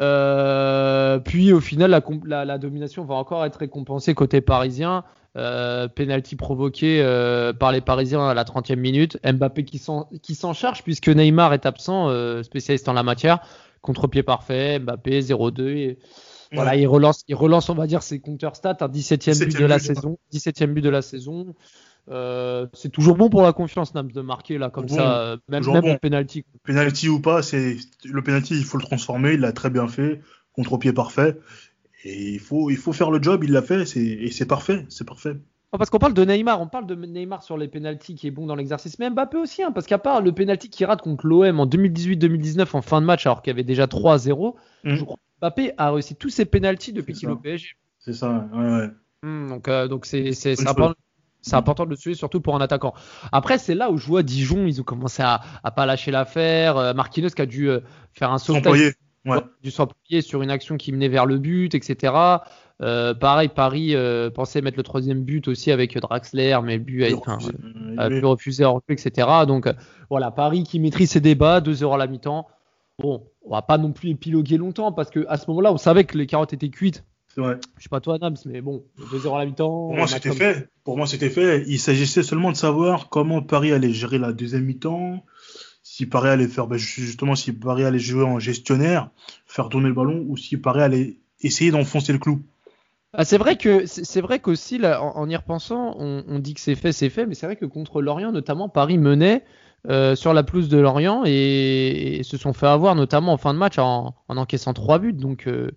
Euh, 0.00 1.18
puis 1.18 1.52
au 1.52 1.60
final, 1.60 1.90
la, 1.90 2.00
com- 2.00 2.22
la- 2.26 2.44
la 2.44 2.58
domination 2.58 3.04
va 3.04 3.14
encore 3.14 3.44
être 3.44 3.56
récompensée 3.56 4.14
côté 4.14 4.40
parisien. 4.40 5.04
Euh, 5.36 5.86
penalty 5.86 6.34
provoqué 6.34 7.00
euh, 7.02 7.52
par 7.52 7.70
les 7.70 7.80
Parisiens 7.80 8.26
à 8.28 8.34
la 8.34 8.42
30e 8.44 8.74
minute. 8.76 9.16
Mbappé 9.24 9.64
qui 9.64 9.78
s'en 9.78 10.52
charge 10.54 10.82
puisque 10.82 11.08
Neymar 11.08 11.52
est 11.54 11.66
absent, 11.66 12.08
euh, 12.08 12.42
spécialiste 12.42 12.88
en 12.88 12.94
la 12.94 13.04
matière. 13.04 13.38
Contre-pied 13.80 14.22
parfait, 14.24 14.78
Mbappé 14.80 15.20
0-2. 15.22 15.68
et 15.68 15.98
Voilà, 16.52 16.72
Ouais. 16.72 16.80
il 16.80 16.86
relance, 16.88 17.22
il 17.28 17.36
relance, 17.36 17.68
on 17.70 17.74
va 17.74 17.86
dire, 17.86 18.02
ses 18.02 18.18
compteurs 18.18 18.56
stats. 18.56 18.78
Un 18.80 18.88
17e 18.88 19.38
but 19.38 19.46
17e 19.50 19.60
de 19.60 19.66
la 19.66 19.76
but, 19.78 19.84
saison. 19.84 20.18
17e 20.32 20.72
but 20.74 20.80
de 20.82 20.88
la 20.90 21.00
saison. 21.02 21.54
Euh, 22.08 22.66
c'est 22.72 22.90
toujours 22.90 23.16
bon 23.16 23.28
pour 23.30 23.42
la 23.42 23.52
confiance, 23.52 23.94
Nams, 23.94 24.10
de 24.10 24.20
marquer 24.20 24.58
là 24.58 24.70
comme 24.70 24.86
Bon, 24.86 24.96
ça, 24.96 25.20
euh, 25.20 25.36
même, 25.48 25.64
même 25.64 25.80
bon. 25.82 25.92
en 25.92 25.96
penalty. 25.98 26.44
Penalty 26.64 27.08
ou 27.08 27.20
pas, 27.20 27.42
c'est 27.42 27.76
le 28.04 28.22
penalty, 28.22 28.56
il 28.56 28.64
faut 28.64 28.78
le 28.78 28.82
transformer. 28.84 29.34
Il 29.34 29.40
l'a 29.40 29.52
très 29.52 29.70
bien 29.70 29.86
fait. 29.88 30.20
Contre-pied 30.52 30.92
parfait. 30.92 31.38
Et 32.04 32.30
il 32.32 32.40
faut, 32.40 32.70
il 32.70 32.76
faut 32.76 32.92
faire 32.92 33.10
le 33.10 33.22
job. 33.22 33.44
Il 33.44 33.52
l'a 33.52 33.62
fait. 33.62 33.84
c'est- 33.86 34.00
Et 34.00 34.30
c'est 34.30 34.46
parfait. 34.46 34.86
C'est 34.88 35.06
parfait. 35.06 35.36
Oh, 35.72 35.78
parce 35.78 35.88
qu'on 35.88 35.98
parle 36.00 36.14
de 36.14 36.24
Neymar, 36.24 36.60
on 36.60 36.66
parle 36.66 36.86
de 36.86 36.96
Neymar 36.96 37.44
sur 37.44 37.56
les 37.56 37.68
pénalties 37.68 38.16
qui 38.16 38.26
est 38.26 38.32
bon 38.32 38.46
dans 38.46 38.56
l'exercice, 38.56 38.98
mais 38.98 39.08
Mbappé 39.08 39.36
aussi, 39.36 39.62
hein, 39.62 39.70
parce 39.70 39.86
qu'à 39.86 39.98
part 39.98 40.20
le 40.20 40.32
penalty 40.32 40.68
qu'il 40.68 40.84
rate 40.86 41.00
contre 41.00 41.24
l'OM 41.28 41.60
en 41.60 41.66
2018-2019 41.66 42.74
en 42.74 42.82
fin 42.82 43.00
de 43.00 43.06
match, 43.06 43.24
alors 43.26 43.40
qu'il 43.40 43.52
y 43.52 43.54
avait 43.54 43.62
déjà 43.62 43.86
3-0, 43.86 44.56
Mm. 44.82 44.94
je 44.96 45.04
crois 45.04 45.16
que 45.16 45.40
Mbappé 45.40 45.72
a 45.76 45.92
réussi 45.92 46.16
tous 46.16 46.28
ses 46.30 46.44
pénalties 46.44 46.92
depuis 46.92 47.12
qu'il 47.12 47.28
est 47.28 47.30
ça. 47.30 47.34
au 47.34 47.36
PSG. 47.36 47.68
C'est 48.00 48.14
ça. 48.14 48.48
Ouais, 48.52 48.68
ouais. 48.72 48.88
Donc, 49.48 49.68
euh, 49.68 49.86
donc 49.86 50.06
c'est 50.06 50.32
c'est- 50.32 50.60
important, 50.66 50.94
c'est 51.42 51.56
important 51.56 51.84
de 51.84 51.90
le 51.90 51.96
suivre, 51.96 52.16
surtout 52.16 52.40
pour 52.40 52.54
un 52.56 52.60
attaquant. 52.60 52.94
Après, 53.32 53.58
c'est 53.58 53.74
là 53.74 53.90
où 53.90 53.96
je 53.96 54.06
vois 54.06 54.22
Dijon, 54.22 54.66
ils 54.66 54.80
ont 54.80 54.84
commencé 54.84 55.22
à, 55.22 55.40
à 55.62 55.70
pas 55.70 55.86
lâcher 55.86 56.10
l'affaire. 56.10 56.76
Euh, 56.76 56.94
Marquinhos 56.94 57.30
qui 57.30 57.42
a 57.42 57.46
dû 57.46 57.68
euh, 57.68 57.80
faire 58.12 58.30
un 58.30 58.38
sauvetage. 58.38 58.92
Ouais. 59.26 59.36
dû 59.62 59.70
s'employer 59.70 60.22
sur 60.22 60.40
une 60.40 60.50
action 60.50 60.78
qui 60.78 60.92
menait 60.92 61.08
vers 61.08 61.26
le 61.26 61.36
but, 61.36 61.74
etc. 61.74 62.14
Euh, 62.80 63.12
pareil, 63.12 63.48
Paris 63.48 63.94
euh, 63.94 64.30
pensait 64.30 64.62
mettre 64.62 64.78
le 64.78 64.82
troisième 64.82 65.24
but 65.24 65.46
aussi 65.46 65.70
avec 65.70 65.98
Draxler, 65.98 66.58
mais 66.64 66.78
le 66.78 66.82
but 66.82 67.04
a, 67.04 67.14
enfin, 67.14 67.34
refuse. 67.34 67.52
a 67.98 68.08
pu 68.08 68.24
refuser 68.24 68.64
hors 68.64 68.80
jeu, 68.88 68.94
etc. 68.94 69.28
Donc 69.46 69.68
voilà, 70.08 70.30
Paris 70.30 70.64
qui 70.64 70.80
maîtrise 70.80 71.10
ses 71.10 71.20
débats, 71.20 71.60
2-0 71.60 71.94
à 71.94 71.98
la 71.98 72.06
mi-temps. 72.06 72.46
Bon, 72.98 73.26
on 73.44 73.50
va 73.50 73.60
pas 73.60 73.76
non 73.76 73.92
plus 73.92 74.10
épiloguer 74.10 74.56
longtemps 74.56 74.92
parce 74.92 75.10
que 75.10 75.26
à 75.28 75.36
ce 75.36 75.44
moment-là, 75.48 75.72
on 75.72 75.76
savait 75.76 76.04
que 76.04 76.16
les 76.16 76.26
carottes 76.26 76.54
étaient 76.54 76.70
cuites. 76.70 77.04
C'est 77.34 77.40
vrai. 77.40 77.58
Je 77.78 77.84
sais 77.84 77.88
pas 77.88 78.00
toi, 78.00 78.18
Nams, 78.18 78.36
mais 78.46 78.60
bon, 78.60 78.82
2-0 78.98 79.34
à 79.34 79.38
la 79.38 79.46
mi-temps. 79.46 79.68
Pour 79.68 79.90
on 79.90 79.96
moi, 79.96 80.06
c'était 80.06 80.30
comme- 80.30 80.38
fait. 80.38 80.68
Pour 80.84 80.96
moi, 80.96 81.06
c'était 81.06 81.30
fait. 81.30 81.64
Il 81.66 81.78
s'agissait 81.78 82.22
seulement 82.22 82.50
de 82.50 82.56
savoir 82.56 83.08
comment 83.08 83.40
Paris 83.40 83.72
allait 83.72 83.92
gérer 83.92 84.18
la 84.18 84.32
deuxième 84.32 84.64
mi-temps. 84.64 85.24
si 85.82 86.06
Paris 86.06 86.28
allait 86.28 86.46
faire, 86.46 86.66
ben, 86.66 86.76
justement, 86.76 87.34
si 87.34 87.52
Paris 87.52 87.84
allait 87.84 87.98
jouer 87.98 88.24
en 88.24 88.38
gestionnaire, 88.38 89.10
faire 89.46 89.68
tourner 89.68 89.88
le 89.88 89.94
ballon, 89.94 90.24
ou 90.28 90.36
si 90.36 90.56
Paris 90.56 90.82
allait 90.82 91.18
essayer 91.40 91.70
d'enfoncer 91.70 92.12
le 92.12 92.18
clou. 92.18 92.42
Ah, 93.12 93.24
c'est 93.24 93.38
vrai 93.38 93.56
que 93.56 93.86
c'est 93.86 94.20
vrai 94.20 94.38
qu'aussi 94.38 94.78
là, 94.78 95.02
en, 95.02 95.28
y 95.28 95.34
repensant, 95.34 95.96
on, 95.98 96.38
dit 96.38 96.54
que 96.54 96.60
c'est 96.60 96.76
fait, 96.76 96.92
c'est 96.92 97.10
fait, 97.10 97.26
mais 97.26 97.34
c'est 97.34 97.46
vrai 97.46 97.56
que 97.56 97.64
contre 97.64 98.02
Lorient, 98.02 98.30
notamment, 98.30 98.68
Paris 98.68 98.98
menait 98.98 99.42
euh, 99.88 100.14
sur 100.14 100.32
la 100.32 100.44
pelouse 100.44 100.68
de 100.68 100.78
Lorient 100.78 101.24
et, 101.26 102.20
se 102.22 102.36
sont 102.36 102.52
fait 102.52 102.68
avoir, 102.68 102.94
notamment 102.94 103.32
en 103.32 103.36
fin 103.36 103.52
de 103.52 103.58
match, 103.58 103.78
en, 103.78 104.14
encaissant 104.28 104.74
trois 104.74 105.00
buts. 105.00 105.12
Donc 105.12 105.48
euh, 105.48 105.72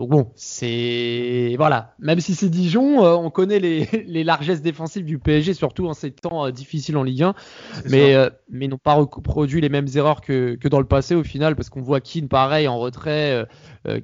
donc 0.00 0.08
bon, 0.08 0.32
c'est 0.34 1.54
voilà. 1.58 1.94
Même 1.98 2.20
si 2.20 2.34
c'est 2.34 2.48
Dijon, 2.48 3.04
euh, 3.04 3.12
on 3.16 3.28
connaît 3.28 3.58
les, 3.58 3.84
largesses 4.24 4.62
défensives 4.62 5.04
du 5.04 5.18
PSG, 5.18 5.52
surtout 5.52 5.88
en 5.88 5.92
ces 5.92 6.10
temps 6.10 6.46
euh, 6.46 6.50
difficiles 6.50 6.96
en 6.96 7.02
Ligue 7.02 7.24
1, 7.24 7.34
mais 7.84 8.14
euh, 8.14 8.30
mais 8.48 8.66
n'ont 8.66 8.78
pas 8.78 8.94
reproduit 8.94 9.60
les 9.60 9.68
mêmes 9.68 9.88
erreurs 9.94 10.22
que, 10.22 10.56
dans 10.68 10.78
le 10.78 10.86
passé 10.86 11.14
au 11.14 11.22
final, 11.22 11.54
parce 11.54 11.68
qu'on 11.68 11.82
voit 11.82 12.00
Keane 12.00 12.28
pareil 12.28 12.66
en 12.66 12.78
retrait, 12.78 13.46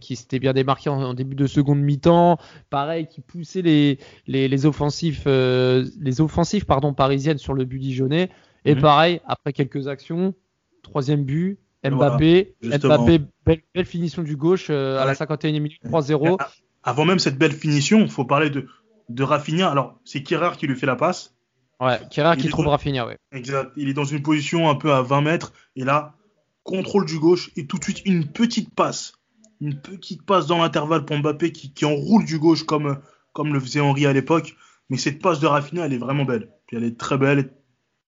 qui 0.03 0.17
s'était 0.17 0.39
bien 0.39 0.53
démarqué 0.53 0.91
en, 0.91 1.15
début 1.15 1.35
de 1.35 1.47
seconde 1.47 1.81
mi-temps, 1.81 2.37
pareil 2.69 3.07
qui 3.07 3.23
poussait 3.23 3.63
les 3.63 3.99
les, 4.27 4.67
offensifs 4.67 5.25
les 5.25 6.21
offensifs 6.21 6.67
pardon 6.67 6.93
parisiennes 6.93 7.39
sur 7.39 7.55
le 7.55 7.65
but 7.65 7.79
dijonnais, 7.79 8.29
et 8.67 8.75
mhm. 8.75 8.83
pareil 8.83 9.21
après 9.27 9.55
quelques 9.55 9.89
actions, 9.89 10.35
troisième 10.83 11.25
but, 11.25 11.59
Mbappé, 11.85 12.55
Mbappé 12.63 13.21
belle, 13.45 13.87
finition 13.87 14.23
du 14.23 14.37
gauche 14.37 14.69
euh, 14.71 14.99
à 14.99 15.05
la 15.05 15.15
51e 15.15 15.53
minute, 15.53 15.83
3-0. 15.85 16.39
Avant 16.83 17.05
même 17.05 17.19
cette 17.19 17.39
belle 17.39 17.53
finition, 17.53 18.01
il 18.01 18.11
faut 18.11 18.25
parler 18.25 18.51
de, 18.51 18.67
de 19.09 19.23
Rafinha. 19.23 19.71
Alors, 19.71 19.99
c'est 20.05 20.23
Kerrer 20.23 20.57
qui 20.57 20.67
lui 20.67 20.77
fait 20.77 20.87
la 20.87 20.97
passe. 20.97 21.35
Ouais, 21.81 22.01
Kerrer 22.11 22.37
qui 22.37 22.49
trouve 22.49 22.69
Rafinha, 22.69 23.07
ouais. 23.07 23.19
Exact. 23.33 23.73
Il 23.77 23.89
est 23.89 23.95
dans 23.95 24.05
une 24.05 24.23
position 24.23 24.69
un 24.71 24.75
peu 24.75 24.93
à 24.93 25.03
20 25.03 25.21
mètres. 25.21 25.53
Et 25.75 25.85
là, 25.85 26.15
contrôle 26.63 27.07
du 27.07 27.19
gauche 27.19 27.51
et 27.57 27.67
tout 27.67 27.79
de 27.79 27.85
suite 27.85 28.03
une 28.05 28.27
petite 28.27 28.75
passe. 28.75 29.15
Une 29.61 29.81
petite 29.81 30.25
passe 30.25 30.47
dans 30.47 30.59
l'intervalle 30.59 31.05
pour 31.05 31.17
Mbappé 31.19 31.53
qui, 31.53 31.73
qui, 31.73 31.85
enroule 31.85 32.25
du 32.25 32.39
gauche 32.39 32.65
comme, 32.65 33.01
comme 33.33 33.53
le 33.53 33.61
faisait 33.61 33.81
Henri 33.81 34.07
à 34.07 34.13
l'époque. 34.13 34.55
Mais 34.91 34.97
cette 34.97 35.21
passe 35.21 35.41
de 35.41 35.47
Rafinha, 35.47 35.87
elle 35.87 35.93
est 35.93 35.99
vraiment 35.99 36.25
belle. 36.25 36.51
Puis 36.67 36.77
elle 36.77 36.85
est 36.85 36.99
très 36.99 37.19
belle, 37.19 37.53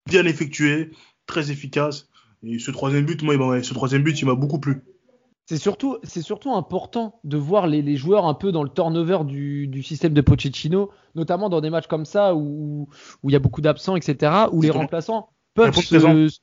bien 0.05 0.25
effectuée, 0.25 0.91
très 1.25 1.51
efficace. 1.51 2.09
Et 2.47 2.59
ce 2.59 2.71
troisième 2.71 3.05
but, 3.05 3.21
moi, 3.23 3.61
ce 3.61 3.73
troisième 3.73 4.03
but, 4.03 4.19
il 4.21 4.25
m'a 4.25 4.35
beaucoup 4.35 4.59
plu. 4.59 4.83
C'est 5.45 5.57
surtout, 5.57 5.97
c'est 6.03 6.21
surtout 6.21 6.53
important 6.53 7.19
de 7.23 7.37
voir 7.37 7.67
les, 7.67 7.95
joueurs 7.95 8.25
un 8.25 8.33
peu 8.33 8.51
dans 8.51 8.63
le 8.63 8.69
turnover 8.69 9.19
du, 9.25 9.67
du, 9.67 9.81
système 9.81 10.13
de 10.13 10.21
Pochettino, 10.21 10.89
notamment 11.15 11.47
dans 11.47 11.61
des 11.61 11.69
matchs 11.69 11.87
comme 11.87 12.05
ça 12.05 12.35
où 12.35 12.89
il 13.23 13.31
y 13.31 13.35
a 13.35 13.39
beaucoup 13.39 13.61
d'absents, 13.61 13.95
etc., 13.95 14.33
où 14.51 14.61
les 14.61 14.69
remplaçants 14.69 15.29
peuvent 15.57 15.73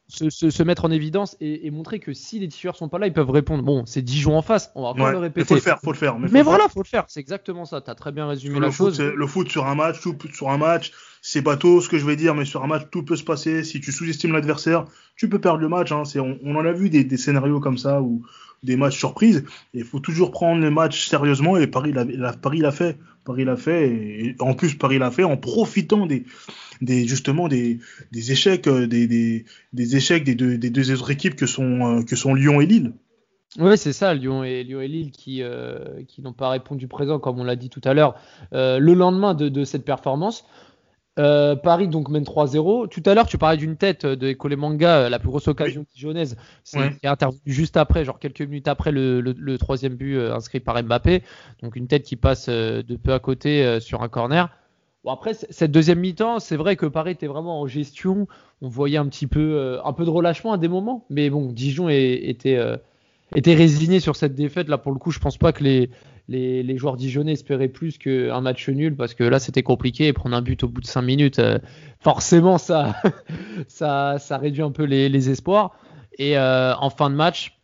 se, 0.09 0.62
mettre 0.64 0.85
en 0.85 0.90
évidence 0.90 1.37
et, 1.40 1.71
montrer 1.71 2.00
que 2.00 2.12
si 2.12 2.40
les 2.40 2.49
titulaires 2.49 2.75
sont 2.75 2.88
pas 2.88 2.99
là, 2.99 3.06
ils 3.06 3.12
peuvent 3.12 3.30
répondre. 3.30 3.62
Bon, 3.62 3.87
c'est 3.87 4.02
Dijon 4.02 4.37
en 4.37 4.42
face, 4.42 4.73
on 4.75 4.83
va 4.83 4.88
encore 4.88 5.11
le 5.11 5.18
répéter. 5.18 5.42
Il 5.42 5.47
faut 5.47 5.54
le 5.54 5.61
faire, 5.61 5.78
faut 5.80 5.92
le 5.92 5.99
faire. 5.99 6.18
Mais, 6.18 6.42
voilà, 6.42 6.68
faut 6.68 6.83
le 6.83 6.88
faire. 6.88 7.04
C'est 7.06 7.21
exactement 7.21 7.64
ça. 7.64 7.80
Tu 7.80 7.90
as 7.90 7.94
très 7.94 8.11
bien 8.11 8.26
résumé 8.26 8.59
la 8.59 8.71
chose. 8.71 9.00
le 9.00 9.26
foot 9.26 9.49
sur 9.49 9.66
un 9.66 9.75
match, 9.75 10.00
tout 10.00 10.16
sur 10.33 10.50
un 10.50 10.59
match, 10.59 10.92
c'est 11.23 11.42
bateau 11.42 11.80
ce 11.80 11.88
que 11.88 11.99
je 11.99 12.04
vais 12.04 12.16
dire, 12.16 12.35
mais 12.35 12.44
sur 12.44 12.64
un 12.64 12.66
match, 12.66 12.88
tout 12.90 13.04
peut 13.04 13.16
se 13.16 13.25
passer. 13.25 13.62
Si 13.62 13.80
tu 13.80 13.92
sous-estimes 13.92 14.33
l'adversaire, 14.33 14.85
tu 15.16 15.28
peux 15.28 15.38
perdre 15.38 15.61
le 15.61 15.68
match. 15.68 15.92
Hein. 15.92 16.02
On, 16.16 16.38
on, 16.42 16.56
en 16.56 16.66
a 16.66 16.73
vu 16.73 16.90
des, 16.90 17.16
scénarios 17.16 17.61
comme 17.61 17.78
ça 17.78 18.02
ou 18.02 18.23
des 18.64 18.76
matchs 18.76 18.99
surprises. 18.99 19.44
Il 19.73 19.85
faut 19.85 20.00
toujours 20.00 20.30
prendre 20.30 20.62
les 20.62 20.71
matchs 20.71 21.06
sérieusement 21.06 21.56
et 21.56 21.66
Paris 21.66 21.92
l'a 21.92 22.73
fait. 22.73 22.99
Paris 23.25 23.44
l'a 23.44 23.56
fait 23.56 23.88
et, 23.88 24.37
en 24.40 24.54
plus 24.54 24.75
Paris 24.75 24.99
l'a 24.99 25.11
fait 25.11 25.25
en 25.25 25.37
profitant 25.37 26.06
des, 26.06 26.25
des 26.83 27.06
justement 27.06 27.49
des, 27.49 27.80
échecs 28.12 28.66
euh, 28.66 28.87
des, 28.87 29.97
échecs 29.97 30.25
des 30.25 30.35
deux, 30.35 30.59
des 30.59 30.71
deux 30.71 30.92
autres 30.92 31.11
équipes 31.11 31.37
que 31.37 31.47
sont 31.47 32.00
euh, 32.00 32.35
Lyon 32.35 32.61
et 32.61 32.66
Lille. 32.66 32.92
Oui, 33.59 33.78
c'est 33.78 33.92
ça, 33.92 34.14
Lyon 34.14 34.42
et, 34.42 34.64
Lyon 34.64 34.80
et 34.80 34.88
Lille 34.88 35.11
qui, 35.12 35.42
euh, 35.42 36.02
qui 36.09 36.23
n'ont 36.23 36.33
pas 36.33 36.49
répondu 36.49 36.88
présent, 36.88 37.21
comme 37.21 37.38
on 37.38 37.44
l'a 37.44 37.54
dit 37.54 37.71
tout 37.71 37.80
à 37.85 37.94
l'heure, 37.94 38.16
le 38.52 38.92
lendemain 38.94 39.33
de, 39.35 39.49
de, 39.49 39.64
cette 39.64 39.85
performance. 39.85 40.44
Paris 41.16 41.88
donc 41.88 42.09
mène 42.09 42.25
3-0. 42.25 42.88
Tout 42.88 43.02
à 43.06 43.14
l'heure, 43.14 43.26
tu 43.26 43.38
parlais 43.38 43.56
d'une 43.56 43.76
tête 43.76 44.04
de 44.06 44.28
Ekole 44.28 44.56
Manga, 44.56 45.09
la 45.09 45.18
plus 45.18 45.28
grosse 45.28 45.49
occasion 45.49 45.87
dijonnaise, 45.94 46.37
qui 46.64 46.78
est 46.78 47.06
intervenue 47.06 47.40
juste 47.47 47.76
après, 47.76 48.04
genre 48.04 48.18
quelques 48.18 48.42
minutes 48.42 48.68
après 48.68 48.90
le, 48.90 49.21
le, 49.21 49.59
troisième 49.59 49.94
but 49.94 50.18
inscrit 50.18 50.61
par 50.61 50.83
Mbappé. 50.83 51.23
Donc 51.62 51.76
une 51.76 51.87
tête 51.87 52.02
qui 52.02 52.16
passe 52.16 52.49
de 52.49 52.97
peu 52.97 53.12
à 53.12 53.18
côté 53.18 53.78
sur 53.80 54.02
un 54.02 54.09
corner. 54.09 54.50
Bon, 55.04 55.11
après, 55.12 55.35
cette 55.35 55.71
deuxième 55.71 56.00
mi-temps, 56.00 56.38
c'est 56.40 56.56
vrai 56.56 56.76
que 56.76 56.87
Paris 56.87 57.11
était 57.11 57.26
vraiment 57.26 57.61
en 57.61 57.66
gestion. 57.66 58.26
On 58.62 58.68
voyait 58.68 58.97
un 58.97 59.06
petit 59.06 59.26
peu, 59.26 59.54
euh, 59.54 59.78
un 59.85 59.92
peu 59.92 60.06
de 60.06 60.11
relâchement 60.11 60.54
à 60.54 60.59
des 60.59 60.68
moments. 60.68 61.04
Mais 61.11 61.28
bon, 61.28 61.52
Dijon 61.52 61.90
était, 61.90 62.56
euh, 62.56 62.78
était 63.35 63.54
résigné 63.54 64.00
sur 64.00 64.16
cette 64.16 64.35
défaite. 64.35 64.68
Là, 64.68 64.78
pour 64.78 64.92
le 64.92 64.99
coup, 64.99 65.11
je 65.11 65.18
pense 65.18 65.37
pas 65.37 65.52
que 65.52 65.62
les, 65.62 65.90
les, 66.28 66.78
joueurs 66.78 66.97
dijonnais 66.97 67.33
espéraient 67.33 67.69
plus 67.69 67.99
qu'un 67.99 68.40
match 68.40 68.69
nul 68.69 68.97
parce 68.97 69.14
que 69.14 69.25
là, 69.25 69.38
c'était 69.38 69.62
compliqué. 69.62 70.07
Et 70.07 70.12
prendre 70.12 70.37
un 70.37 70.43
but 70.43 70.62
au 70.64 70.69
bout 70.69 70.81
de 70.81 70.87
5 70.87 71.02
minutes, 71.02 71.38
euh, 71.38 71.59
forcément, 72.00 72.59
ça, 72.59 72.97
ça, 73.69 74.16
ça 74.19 74.38
réduit 74.38 74.62
un 74.62 74.71
peu 74.73 74.85
les, 74.85 75.09
les 75.09 75.31
espoirs. 75.31 75.76
Et 76.19 76.38
en 76.38 76.90
fin 76.90 77.11
de 77.11 77.16
match, 77.16 77.59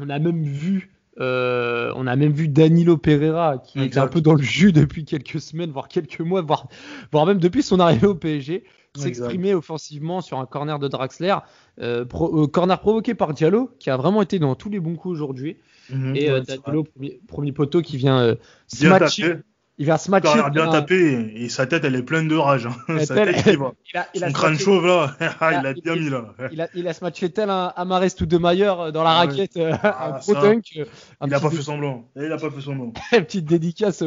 on 0.00 0.10
a 0.10 0.18
même 0.18 0.42
vu 0.42 0.94
euh, 1.20 1.92
on 1.94 2.08
a 2.08 2.16
même 2.16 2.32
vu 2.32 2.48
Danilo 2.48 2.96
Pereira 2.96 3.58
qui 3.58 3.78
est 3.80 3.96
un 3.98 4.08
peu 4.08 4.20
dans 4.20 4.34
le 4.34 4.42
jus 4.42 4.72
depuis 4.72 5.04
quelques 5.04 5.40
semaines, 5.40 5.70
voire 5.70 5.86
quelques 5.86 6.20
mois, 6.20 6.42
voire, 6.42 6.66
voire 7.12 7.26
même 7.26 7.38
depuis 7.38 7.62
son 7.62 7.78
arrivée 7.78 8.08
au 8.08 8.16
PSG, 8.16 8.64
s'exprimer 8.96 9.54
offensivement 9.54 10.20
sur 10.20 10.38
un 10.38 10.46
corner 10.46 10.78
de 10.78 10.88
Draxler, 10.88 11.36
euh, 11.80 12.04
euh, 12.14 12.46
corner 12.46 12.80
provoqué 12.80 13.14
par 13.14 13.34
Diallo 13.34 13.70
qui 13.78 13.90
a 13.90 13.96
vraiment 13.96 14.22
été 14.22 14.38
dans 14.38 14.54
tous 14.54 14.70
les 14.70 14.80
bons 14.80 14.96
coups 14.96 15.14
aujourd'hui. 15.14 15.56
Mhm, 15.90 16.16
et 16.16 16.28
Danilo, 16.40 16.86
premier, 17.26 17.52
poteau 17.52 17.82
qui 17.82 17.96
vient 17.96 18.36
se 18.68 18.86
matcher, 18.86 19.36
il 19.76 19.86
va 19.86 19.98
se 19.98 20.10
matcher. 20.10 20.28
Il 20.34 20.40
a 20.40 20.50
bien 20.50 20.70
tapé 20.70 21.32
et 21.34 21.48
sa 21.48 21.66
tête 21.66 21.84
elle 21.84 21.96
est 21.96 22.02
pleine 22.02 22.28
de 22.28 22.36
rage. 22.36 22.66
Hein. 22.66 22.98
sa 23.04 23.14
tête 23.14 23.42
qui 23.42 23.56
va. 23.56 23.72
Il 23.92 23.98
a, 23.98 24.06
il 24.14 24.20
Son 24.20 24.32
crâne 24.32 24.58
chauve 24.58 24.86
là, 24.86 25.16
il 25.20 25.66
a 25.66 25.72
bien 25.72 25.96
mis 25.96 26.10
là. 26.10 26.34
Il 26.52 26.60
a, 26.60 26.68
il 26.74 26.86
a 26.86 26.94
se 26.94 27.02
matché 27.04 27.30
tel 27.30 27.50
un 27.50 27.72
Amarest 27.74 28.22
de 28.22 28.38
Mayer 28.38 28.72
dans 28.92 29.02
la 29.02 29.14
raquette, 29.14 29.56
euh, 29.56 29.72
ah, 29.82 30.08
un 30.08 30.18
pro 30.18 30.34
il 31.26 31.34
a 31.34 31.40
pas 31.40 31.50
fait 31.50 31.62
semblant. 31.62 32.08
Il 32.14 32.30
a 32.30 32.36
pas 32.36 32.50
fait 32.50 32.60
semblant. 32.60 32.92
Petite 33.10 33.46
dédicace 33.46 34.02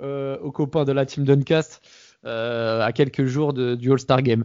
euh, 0.00 0.38
aux, 0.38 0.52
copains 0.52 0.84
de 0.84 0.92
la 0.92 1.04
team 1.04 1.24
Duncast 1.24 1.82
euh, 1.82 2.03
à 2.24 2.90
quelques 2.94 3.24
jours 3.24 3.52
de, 3.52 3.74
du 3.74 3.92
All-Star 3.92 4.22
Game. 4.22 4.44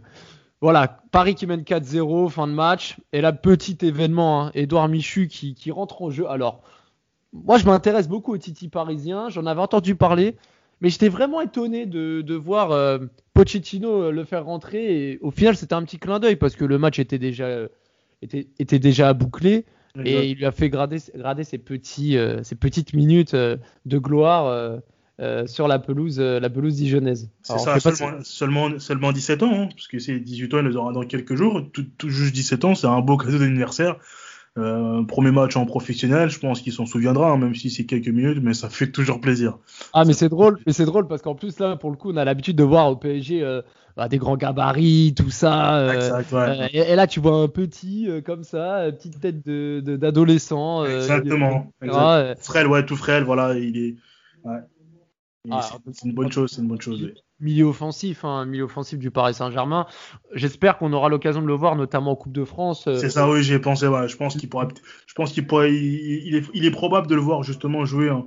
Voilà, 0.60 1.00
Paris 1.10 1.34
qui 1.34 1.46
mène 1.46 1.62
4-0, 1.62 2.28
fin 2.28 2.46
de 2.46 2.52
match. 2.52 2.98
Et 3.12 3.20
là, 3.20 3.32
petit 3.32 3.78
événement, 3.80 4.46
hein, 4.46 4.50
Edouard 4.54 4.88
Michu 4.88 5.26
qui, 5.26 5.54
qui 5.54 5.70
rentre 5.70 6.02
en 6.02 6.10
jeu. 6.10 6.28
Alors, 6.28 6.62
moi, 7.32 7.58
je 7.58 7.64
m'intéresse 7.64 8.08
beaucoup 8.08 8.34
au 8.34 8.38
Titi 8.38 8.68
parisien. 8.68 9.30
J'en 9.30 9.46
avais 9.46 9.60
entendu 9.60 9.94
parler, 9.94 10.36
mais 10.80 10.90
j'étais 10.90 11.08
vraiment 11.08 11.40
étonné 11.40 11.86
de, 11.86 12.34
voir 12.34 12.72
euh, 12.72 12.98
Pochettino 13.32 14.02
euh, 14.02 14.10
le 14.12 14.24
faire 14.24 14.44
rentrer. 14.44 15.12
Et 15.12 15.18
au 15.22 15.30
final, 15.30 15.56
c'était 15.56 15.74
un 15.74 15.82
petit 15.84 15.98
clin 15.98 16.18
d'œil 16.18 16.36
parce 16.36 16.56
que 16.56 16.64
le 16.64 16.76
match 16.76 16.98
était 16.98 17.18
déjà, 17.18 17.44
euh, 17.44 17.68
était, 18.20 18.48
était 18.58 18.78
déjà 18.78 19.14
bouclé. 19.14 19.64
Et 20.04 20.30
il 20.30 20.36
lui 20.36 20.44
a 20.46 20.52
fait 20.52 20.68
grader, 20.68 20.98
grader 21.16 21.42
ses, 21.42 21.58
petits, 21.58 22.16
ses 22.44 22.54
petites 22.54 22.94
minutes 22.94 23.34
de 23.34 23.98
gloire 23.98 24.80
sur 25.46 25.68
la 25.68 25.78
pelouse, 25.78 26.18
la 26.18 26.50
pelouse 26.50 26.76
dijonnaise. 26.76 27.30
C'est 27.42 27.58
ça, 27.58 27.78
seulement, 27.78 28.18
seulement, 28.22 28.78
seulement, 28.78 29.12
17 29.12 29.42
ans, 29.42 29.62
hein, 29.62 29.68
parce 29.74 29.88
que 29.88 29.98
c'est 29.98 30.18
18 30.18 30.54
ans, 30.54 30.58
il 30.58 30.66
les 30.66 30.76
aura 30.76 30.92
dans 30.92 31.04
quelques 31.04 31.34
jours. 31.34 31.62
Tout, 31.72 31.86
tout 31.98 32.08
juste 32.08 32.34
17 32.34 32.64
ans, 32.64 32.74
c'est 32.74 32.86
un 32.86 33.00
beau 33.00 33.16
cadeau 33.16 33.38
d'anniversaire. 33.38 33.96
Euh, 34.58 35.04
premier 35.04 35.30
match 35.30 35.56
en 35.56 35.64
professionnel, 35.64 36.28
je 36.28 36.40
pense 36.40 36.60
qu'il 36.60 36.72
s'en 36.72 36.84
souviendra, 36.84 37.30
hein, 37.30 37.38
même 37.38 37.54
si 37.54 37.70
c'est 37.70 37.84
quelques 37.84 38.08
minutes, 38.08 38.40
mais 38.42 38.52
ça 38.52 38.68
fait 38.68 38.90
toujours 38.90 39.20
plaisir. 39.20 39.58
Ah, 39.92 40.04
mais 40.04 40.12
c'est 40.12 40.28
drôle, 40.28 40.58
mais 40.66 40.72
c'est 40.72 40.86
drôle 40.86 41.06
parce 41.06 41.22
qu'en 41.22 41.36
plus 41.36 41.60
là, 41.60 41.76
pour 41.76 41.90
le 41.90 41.96
coup, 41.96 42.10
on 42.10 42.16
a 42.16 42.24
l'habitude 42.24 42.56
de 42.56 42.64
voir 42.64 42.90
au 42.90 42.96
PSG 42.96 43.44
euh, 43.44 43.62
bah, 43.96 44.08
des 44.08 44.18
grands 44.18 44.36
gabarits, 44.36 45.14
tout 45.16 45.30
ça. 45.30 45.78
Euh, 45.78 46.68
et, 46.72 46.96
là, 46.96 47.06
tu 47.06 47.20
vois 47.20 47.36
un 47.36 47.46
petit 47.46 48.08
comme 48.26 48.42
ça, 48.42 48.86
petite 48.90 49.20
tête 49.20 49.46
de 49.46 49.80
d'adolescent. 49.96 50.84
Exactement. 50.84 51.72
Frêle, 52.40 52.66
ouais, 52.66 52.84
tout 52.84 52.96
frêle, 52.96 53.22
voilà, 53.22 53.56
il 53.56 53.76
est. 53.78 53.94
Ah, 55.50 55.62
c'est 55.92 56.04
une 56.04 56.14
bonne 56.14 56.32
chose, 56.32 56.50
c'est 56.50 56.60
une 56.60 56.68
bonne 56.68 56.80
chose 56.80 57.12
milieu 57.40 57.64
offensif, 57.64 58.24
hein, 58.24 58.44
milieu 58.44 58.64
offensif 58.64 58.98
du 58.98 59.10
Paris 59.10 59.34
Saint-Germain. 59.34 59.86
J'espère 60.34 60.78
qu'on 60.78 60.92
aura 60.92 61.08
l'occasion 61.08 61.42
de 61.42 61.46
le 61.46 61.54
voir, 61.54 61.74
notamment 61.76 62.12
en 62.12 62.16
Coupe 62.16 62.32
de 62.32 62.44
France. 62.44 62.86
Euh, 62.86 62.96
c'est 62.96 63.10
ça, 63.10 63.28
oui, 63.28 63.42
j'ai 63.42 63.58
pensé. 63.58 63.86
je 64.06 64.16
pense 64.16 64.36
qu'il 64.36 64.48
pourrait, 64.48 64.68
je 65.06 65.14
pense 65.14 65.32
qu'il 65.32 65.46
pourrait, 65.46 65.72
il, 65.74 66.36
est, 66.36 66.44
il, 66.54 66.64
est, 66.64 66.70
probable 66.70 67.06
de 67.06 67.14
le 67.14 67.20
voir 67.20 67.42
justement 67.42 67.84
jouer 67.84 68.10
en, 68.10 68.26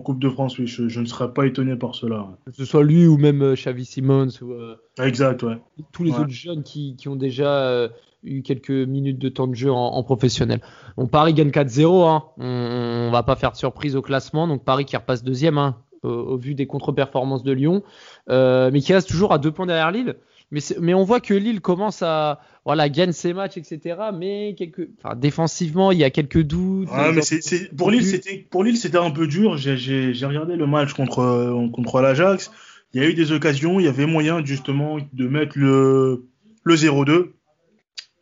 Coupe 0.00 0.18
de 0.18 0.28
France. 0.28 0.58
Oui, 0.58 0.66
je, 0.66 1.00
ne 1.00 1.06
serais 1.06 1.32
pas 1.32 1.46
étonné 1.46 1.76
par 1.76 1.94
cela. 1.94 2.26
Que 2.46 2.52
ce 2.52 2.64
soit 2.64 2.82
lui 2.82 3.06
ou 3.06 3.18
même 3.18 3.42
euh, 3.42 3.54
Xavi 3.54 3.84
Simons 3.84 4.28
ou 4.42 4.52
euh, 4.52 4.74
exact, 5.00 5.44
ouais. 5.44 5.58
tous 5.92 6.02
les 6.02 6.12
autres 6.12 6.30
jeunes 6.30 6.64
qui, 6.64 6.96
qui 6.96 7.08
ont 7.08 7.14
déjà 7.14 7.88
eu 8.24 8.42
quelques 8.42 8.70
minutes 8.70 9.18
de 9.18 9.28
temps 9.28 9.46
de 9.46 9.54
jeu 9.54 9.70
en, 9.70 10.02
professionnel. 10.02 10.60
Bon, 10.96 11.06
Paris 11.06 11.34
gagne 11.34 11.50
4-0. 11.50 12.08
Hein. 12.08 12.24
On, 12.38 13.06
ne 13.06 13.12
va 13.12 13.22
pas 13.22 13.36
faire 13.36 13.52
de 13.52 13.56
surprise 13.56 13.94
au 13.94 14.02
classement. 14.02 14.48
Donc 14.48 14.64
Paris 14.64 14.86
qui 14.86 14.96
repasse 14.96 15.22
deuxième. 15.22 15.58
Hein 15.58 15.76
au, 16.02 16.36
vu 16.36 16.54
des 16.54 16.66
contre-performances 16.66 17.42
de 17.42 17.52
Lyon, 17.52 17.82
euh, 18.28 18.70
mais 18.72 18.80
qui 18.80 18.92
reste 18.92 19.08
toujours 19.08 19.32
à 19.32 19.38
deux 19.38 19.52
points 19.52 19.66
derrière 19.66 19.90
Lille. 19.90 20.16
mais, 20.50 20.60
mais 20.80 20.94
on 20.94 21.04
voit 21.04 21.20
que 21.20 21.34
Lille 21.34 21.60
commence 21.60 22.02
à 22.02 22.40
voilà 22.64 22.88
gagne 22.88 23.12
ses 23.12 23.32
matchs, 23.32 23.56
etc. 23.56 23.96
Mais 24.14 24.54
quelque, 24.56 24.88
enfin, 24.98 25.14
défensivement, 25.14 25.92
il 25.92 25.98
y 25.98 26.04
a 26.04 26.10
quelques 26.10 26.42
doutes. 26.42 26.90
Ouais, 26.90 27.12
mais 27.12 27.22
c'est, 27.22 27.74
pour 27.76 27.90
Lille, 27.90 28.04
c'était 28.04 28.46
pour 28.50 28.64
Lille, 28.64 28.76
c'était 28.76 28.98
un 28.98 29.10
peu 29.10 29.26
dur. 29.26 29.56
J'ai, 29.56 30.12
regardé 30.26 30.56
le 30.56 30.66
match 30.66 30.92
contre 30.92 31.70
contre 31.72 32.00
l'Ajax. 32.00 32.50
Il 32.92 33.02
y 33.02 33.04
a 33.04 33.08
eu 33.08 33.14
des 33.14 33.32
occasions, 33.32 33.78
il 33.78 33.86
y 33.86 33.88
avait 33.88 34.06
moyen 34.06 34.44
justement 34.44 34.98
de 35.12 35.28
mettre 35.28 35.58
le 35.58 36.26
le 36.64 36.74
0-2 36.74 37.30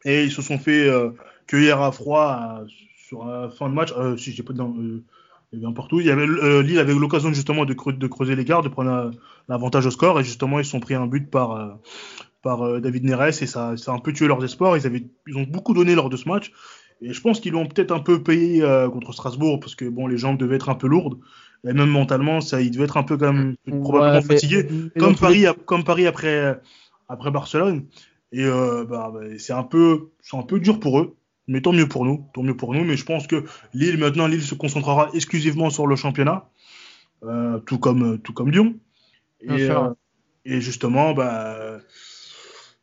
et 0.04 0.24
ils 0.24 0.32
se 0.32 0.42
sont 0.42 0.58
fait 0.58 0.86
euh, 0.88 1.10
cueillir 1.46 1.80
à 1.80 1.92
froid 1.92 2.60
euh, 2.60 2.66
sur 3.08 3.24
la 3.24 3.48
fin 3.48 3.68
de 3.68 3.74
match. 3.74 3.92
Euh, 3.96 4.16
si 4.16 4.32
j'ai 4.32 4.42
pas 4.42 4.52
dans 4.52 4.74
y 5.60 5.64
avait 5.64 5.74
partout. 5.74 6.00
Il 6.00 6.06
y 6.06 6.10
avait, 6.10 6.26
Lille 6.62 6.78
avait 6.78 6.94
l'occasion 6.94 7.32
justement 7.32 7.64
de, 7.64 7.74
de, 7.74 8.06
creuser 8.06 8.36
les 8.36 8.44
gardes, 8.44 8.64
de 8.64 8.68
prendre 8.70 9.10
l'avantage 9.48 9.86
au 9.86 9.90
score, 9.90 10.20
et 10.20 10.24
justement 10.24 10.58
ils 10.58 10.64
sont 10.64 10.80
pris 10.80 10.94
un 10.94 11.06
but 11.06 11.30
par, 11.30 11.78
par 12.42 12.80
David 12.80 13.04
Neres, 13.04 13.42
et 13.42 13.46
ça, 13.46 13.76
ça 13.76 13.92
a 13.92 13.94
un 13.94 13.98
peu 13.98 14.12
tué 14.12 14.26
leurs 14.26 14.44
espoirs. 14.44 14.76
Ils, 14.76 14.86
avaient, 14.86 15.04
ils 15.26 15.36
ont 15.36 15.46
beaucoup 15.48 15.74
donné 15.74 15.94
lors 15.94 16.10
de 16.10 16.16
ce 16.16 16.28
match, 16.28 16.52
et 17.00 17.12
je 17.12 17.20
pense 17.20 17.40
qu'ils 17.40 17.52
l'ont 17.52 17.66
peut-être 17.66 17.92
un 17.92 18.00
peu 18.00 18.22
payé 18.22 18.62
contre 18.92 19.12
Strasbourg, 19.12 19.60
parce 19.60 19.74
que 19.74 19.84
bon, 19.84 20.06
les 20.06 20.16
jambes 20.16 20.38
devaient 20.38 20.56
être 20.56 20.68
un 20.68 20.74
peu 20.74 20.86
lourdes, 20.86 21.18
et 21.66 21.72
même 21.72 21.88
mentalement, 21.88 22.40
ça, 22.40 22.60
ils 22.60 22.70
devaient 22.70 22.84
être 22.84 22.96
un 22.96 23.04
peu 23.04 23.16
quand 23.16 23.32
même 23.32 23.56
probablement 23.82 24.22
fatigués, 24.22 24.68
comme, 24.98 25.16
Paris, 25.16 25.46
comme 25.64 25.84
Paris 25.84 26.06
après, 26.06 26.60
après 27.08 27.30
Barcelone. 27.30 27.86
Et 28.32 28.44
euh, 28.44 28.84
bah, 28.84 29.12
bah, 29.14 29.20
c'est 29.38 29.52
un 29.52 29.62
peu, 29.62 30.10
un 30.32 30.42
peu 30.42 30.58
dur 30.58 30.80
pour 30.80 30.98
eux. 30.98 31.16
Mais 31.46 31.60
tant 31.60 31.72
mieux 31.72 31.88
pour 31.88 32.04
nous, 32.04 32.26
tant 32.32 32.42
mieux 32.42 32.56
pour 32.56 32.74
nous. 32.74 32.84
Mais 32.84 32.96
je 32.96 33.04
pense 33.04 33.26
que 33.26 33.44
Lille 33.72 33.98
maintenant, 33.98 34.26
Lille 34.26 34.42
se 34.42 34.54
concentrera 34.54 35.10
exclusivement 35.14 35.70
sur 35.70 35.86
le 35.86 35.96
championnat, 35.96 36.48
euh, 37.22 37.58
tout 37.60 37.78
comme 37.78 38.18
tout 38.18 38.32
comme 38.32 38.50
Lyon. 38.50 38.76
Et, 39.42 39.70
euh, 39.70 39.90
et 40.44 40.60
justement, 40.60 41.12
bah, 41.12 41.78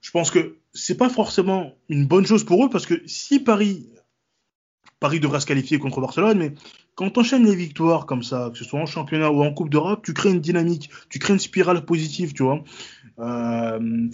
je 0.01 0.11
pense 0.11 0.31
que 0.31 0.57
c'est 0.73 0.97
pas 0.97 1.09
forcément 1.09 1.73
une 1.89 2.05
bonne 2.05 2.25
chose 2.25 2.43
pour 2.43 2.65
eux 2.65 2.69
parce 2.69 2.85
que 2.85 3.01
si 3.05 3.39
Paris, 3.39 3.89
Paris 4.99 5.19
devrait 5.19 5.39
se 5.39 5.45
qualifier 5.45 5.79
contre 5.79 6.01
Barcelone, 6.01 6.37
mais 6.37 6.53
quand 6.95 7.09
tu 7.09 7.19
enchaînes 7.19 7.45
les 7.45 7.55
victoires 7.55 8.05
comme 8.05 8.23
ça, 8.23 8.49
que 8.51 8.57
ce 8.57 8.63
soit 8.63 8.79
en 8.79 8.85
championnat 8.85 9.31
ou 9.31 9.43
en 9.43 9.53
Coupe 9.53 9.69
d'Europe, 9.69 10.01
tu 10.03 10.13
crées 10.13 10.29
une 10.29 10.41
dynamique, 10.41 10.89
tu 11.09 11.19
crées 11.19 11.33
une 11.33 11.39
spirale 11.39 11.85
positive, 11.85 12.33
tu 12.33 12.43
vois. 12.43 12.63
Euh, 13.19 14.09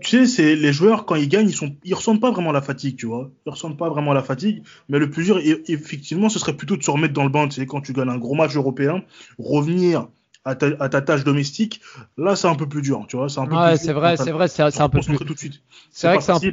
tu 0.00 0.08
sais, 0.08 0.26
c'est 0.26 0.56
les 0.56 0.72
joueurs 0.72 1.06
quand 1.06 1.14
ils 1.14 1.28
gagnent, 1.28 1.48
ils 1.48 1.54
sont, 1.54 1.76
ils 1.84 1.94
ressentent 1.94 2.20
pas 2.20 2.30
vraiment 2.30 2.52
la 2.52 2.60
fatigue, 2.60 2.96
tu 2.96 3.06
vois. 3.06 3.30
Ils 3.46 3.50
ressentent 3.50 3.78
pas 3.78 3.88
vraiment 3.88 4.12
la 4.12 4.22
fatigue. 4.22 4.62
Mais 4.88 4.98
le 4.98 5.10
plus 5.10 5.24
dur, 5.24 5.38
effectivement, 5.68 6.28
ce 6.28 6.38
serait 6.38 6.56
plutôt 6.56 6.76
de 6.76 6.82
se 6.82 6.90
remettre 6.90 7.14
dans 7.14 7.22
le 7.24 7.28
banc. 7.28 7.48
Tu 7.48 7.60
sais, 7.60 7.66
quand 7.66 7.80
tu 7.80 7.92
gagnes 7.92 8.08
un 8.08 8.18
gros 8.18 8.34
match 8.34 8.56
européen, 8.56 9.02
revenir 9.38 10.08
à 10.44 10.54
ta, 10.54 10.68
à 10.80 10.88
ta 10.88 11.02
tâche 11.02 11.24
domestique, 11.24 11.80
là, 12.16 12.36
c'est 12.36 12.48
un 12.48 12.54
peu 12.54 12.68
plus 12.68 12.82
dur, 12.82 13.04
tu 13.08 13.16
vois. 13.16 13.28
C'est 13.28 13.40
un 13.40 13.46
peu 13.46 13.56
ouais, 13.56 13.76
c'est 13.76 13.92
vrai, 13.92 14.16
c'est 14.16 14.32
vrai, 14.32 14.48
c'est 14.48 14.62
un 14.62 14.88
peu 14.88 15.00
plus. 15.00 15.16
Tout 15.16 15.24
de 15.24 15.38
suite. 15.38 15.62
C'est 15.90 16.08
vrai 16.08 16.18
que 16.18 16.24
c'est 16.24 16.32
un 16.32 16.52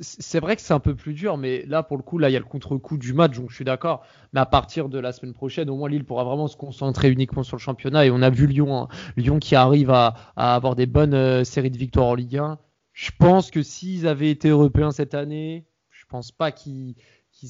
c'est 0.00 0.40
vrai 0.40 0.56
que 0.56 0.62
c'est 0.62 0.72
un 0.72 0.80
peu 0.80 0.94
plus 0.94 1.12
dur, 1.12 1.36
mais 1.36 1.64
là, 1.66 1.82
pour 1.82 1.96
le 1.96 2.02
coup, 2.02 2.18
là, 2.18 2.30
il 2.30 2.32
y 2.32 2.36
a 2.36 2.38
le 2.38 2.44
contre-coup 2.44 2.96
du 2.96 3.12
match, 3.12 3.36
donc 3.36 3.50
je 3.50 3.54
suis 3.54 3.64
d'accord. 3.64 4.04
Mais 4.32 4.40
à 4.40 4.46
partir 4.46 4.88
de 4.88 4.98
la 4.98 5.12
semaine 5.12 5.34
prochaine, 5.34 5.68
au 5.68 5.76
moins, 5.76 5.88
Lille 5.88 6.04
pourra 6.04 6.24
vraiment 6.24 6.48
se 6.48 6.56
concentrer 6.56 7.10
uniquement 7.10 7.42
sur 7.42 7.56
le 7.56 7.60
championnat. 7.60 8.06
Et 8.06 8.10
on 8.10 8.22
a 8.22 8.30
vu 8.30 8.46
Lyon, 8.46 8.76
hein. 8.76 8.88
Lyon 9.16 9.38
qui 9.38 9.54
arrive 9.54 9.90
à, 9.90 10.14
à 10.36 10.54
avoir 10.54 10.76
des 10.76 10.86
bonnes 10.86 11.14
euh, 11.14 11.44
séries 11.44 11.70
de 11.70 11.76
victoires 11.76 12.06
en 12.06 12.14
Ligue 12.14 12.38
1. 12.38 12.58
Je 12.92 13.10
pense 13.18 13.50
que 13.50 13.62
s'ils 13.62 14.06
avaient 14.06 14.30
été 14.30 14.48
européens 14.48 14.90
cette 14.90 15.14
année, 15.14 15.64
je 15.90 16.04
pense 16.06 16.30
pas 16.30 16.52
qu'ils 16.52 16.94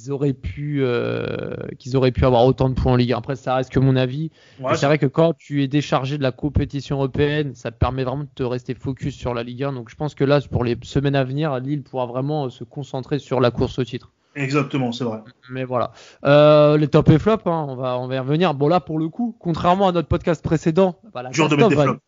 auraient 0.08 0.34
pu 0.34 0.82
euh, 0.82 1.56
qu'ils 1.78 1.96
auraient 1.96 2.12
pu 2.12 2.24
avoir 2.24 2.44
autant 2.44 2.68
de 2.68 2.74
points 2.74 2.92
en 2.92 2.96
Ligue. 2.96 3.12
Après, 3.12 3.34
ça 3.34 3.56
reste 3.56 3.70
que 3.70 3.80
mon 3.80 3.96
avis. 3.96 4.30
c'est 4.74 4.86
vrai 4.86 4.98
que 4.98 5.06
quand 5.06 5.34
tu 5.34 5.62
es 5.62 5.68
déchargé 5.68 6.16
de 6.16 6.22
la 6.22 6.32
compétition 6.32 6.96
européenne, 6.96 7.54
ça 7.54 7.72
te 7.72 7.78
permet 7.78 8.04
vraiment 8.04 8.24
de 8.24 8.28
te 8.34 8.44
rester 8.44 8.74
focus 8.74 9.16
sur 9.16 9.34
la 9.34 9.42
Ligue 9.42 9.64
1. 9.64 9.72
Donc, 9.72 9.90
je 9.90 9.96
pense 9.96 10.14
que 10.14 10.24
là, 10.24 10.40
pour 10.40 10.62
les 10.62 10.76
semaines 10.82 11.16
à 11.16 11.24
venir, 11.24 11.58
Lille 11.58 11.82
pourra 11.82 12.06
vraiment 12.06 12.48
se 12.48 12.62
concentrer 12.62 13.18
sur 13.18 13.40
la 13.40 13.50
course 13.50 13.78
au 13.78 13.84
titre. 13.84 14.12
Exactement, 14.34 14.92
c'est 14.92 15.04
vrai. 15.04 15.20
Mais 15.50 15.64
voilà. 15.64 15.92
Euh, 16.24 16.78
les 16.78 16.88
top 16.88 17.10
et 17.10 17.18
flop, 17.18 17.40
hein, 17.46 17.66
on, 17.68 17.76
va, 17.76 17.98
on 17.98 18.06
va 18.06 18.14
y 18.14 18.18
revenir. 18.18 18.54
Bon, 18.54 18.68
là, 18.68 18.80
pour 18.80 18.98
le 18.98 19.08
coup, 19.08 19.36
contrairement 19.38 19.88
à 19.88 19.92
notre 19.92 20.08
podcast 20.08 20.42
précédent, 20.42 20.96
bah, 21.12 21.22
de 21.22 21.68
des 21.68 21.74
flops. 21.74 22.00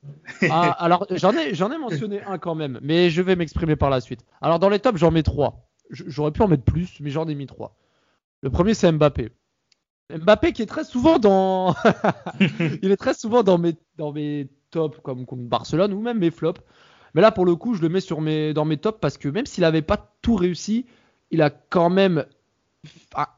Ah, 0.50 0.70
alors, 0.78 1.06
j'en 1.10 1.32
ai, 1.36 1.54
j'en 1.54 1.70
ai 1.70 1.78
mentionné 1.78 2.22
un 2.22 2.38
quand 2.38 2.54
même, 2.54 2.78
mais 2.82 3.10
je 3.10 3.20
vais 3.20 3.36
m'exprimer 3.36 3.76
par 3.76 3.90
la 3.90 4.00
suite. 4.00 4.24
Alors, 4.40 4.58
dans 4.58 4.68
les 4.68 4.78
tops, 4.78 4.98
j'en 4.98 5.10
mets 5.10 5.22
trois. 5.22 5.68
J'aurais 5.90 6.30
pu 6.30 6.42
en 6.42 6.48
mettre 6.48 6.64
plus, 6.64 6.98
mais 7.00 7.10
j'en 7.10 7.28
ai 7.28 7.34
mis 7.34 7.46
trois. 7.46 7.76
Le 8.42 8.50
premier, 8.50 8.74
c'est 8.74 8.90
Mbappé. 8.90 9.30
Mbappé 10.10 10.52
qui 10.52 10.62
est 10.62 10.66
très 10.66 10.84
souvent 10.84 11.18
dans. 11.18 11.74
Il 12.82 12.90
est 12.90 12.96
très 12.96 13.14
souvent 13.14 13.42
dans 13.42 13.58
mes, 13.58 13.74
dans 13.96 14.12
mes 14.12 14.48
tops, 14.70 14.98
comme, 15.02 15.26
comme 15.26 15.46
Barcelone, 15.46 15.92
ou 15.92 16.00
même 16.00 16.18
mes 16.18 16.30
flops. 16.30 16.60
Mais 17.14 17.20
là, 17.20 17.30
pour 17.30 17.44
le 17.46 17.54
coup, 17.54 17.74
je 17.74 17.82
le 17.82 17.88
mets 17.88 18.00
sur 18.00 18.20
mes, 18.20 18.52
dans 18.54 18.64
mes 18.64 18.76
tops 18.76 18.98
parce 19.00 19.18
que 19.18 19.28
même 19.28 19.46
s'il 19.46 19.62
n'avait 19.62 19.82
pas 19.82 20.14
tout 20.20 20.34
réussi, 20.34 20.86
il 21.30 21.42
a 21.42 21.50
quand 21.50 21.90
même. 21.90 22.24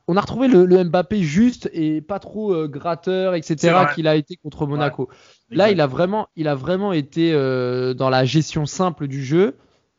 on 0.09 0.17
a 0.17 0.21
retrouvé 0.21 0.49
le, 0.49 0.85
Mbappé 0.85 1.23
juste 1.23 1.71
et 1.73 2.01
pas 2.01 2.19
trop 2.19 2.53
euh, 2.53 2.69
gratteur, 2.69 3.35
etc. 3.35 3.87
qu'il 3.95 4.09
a 4.09 4.17
été 4.17 4.37
contre 4.37 4.67
Monaco. 4.67 5.09
Là, 5.51 5.71
il 5.71 5.81
a 5.81 5.87
vraiment, 5.87 6.29
il 6.37 6.49
a 6.49 6.55
vraiment 6.55 6.93
été 6.93 7.33
euh, 7.33 7.95
dans 7.95 8.11
la 8.11 8.25
gestion 8.25 8.67
simple 8.67 9.07
du 9.07 9.25
jeu, 9.25 9.57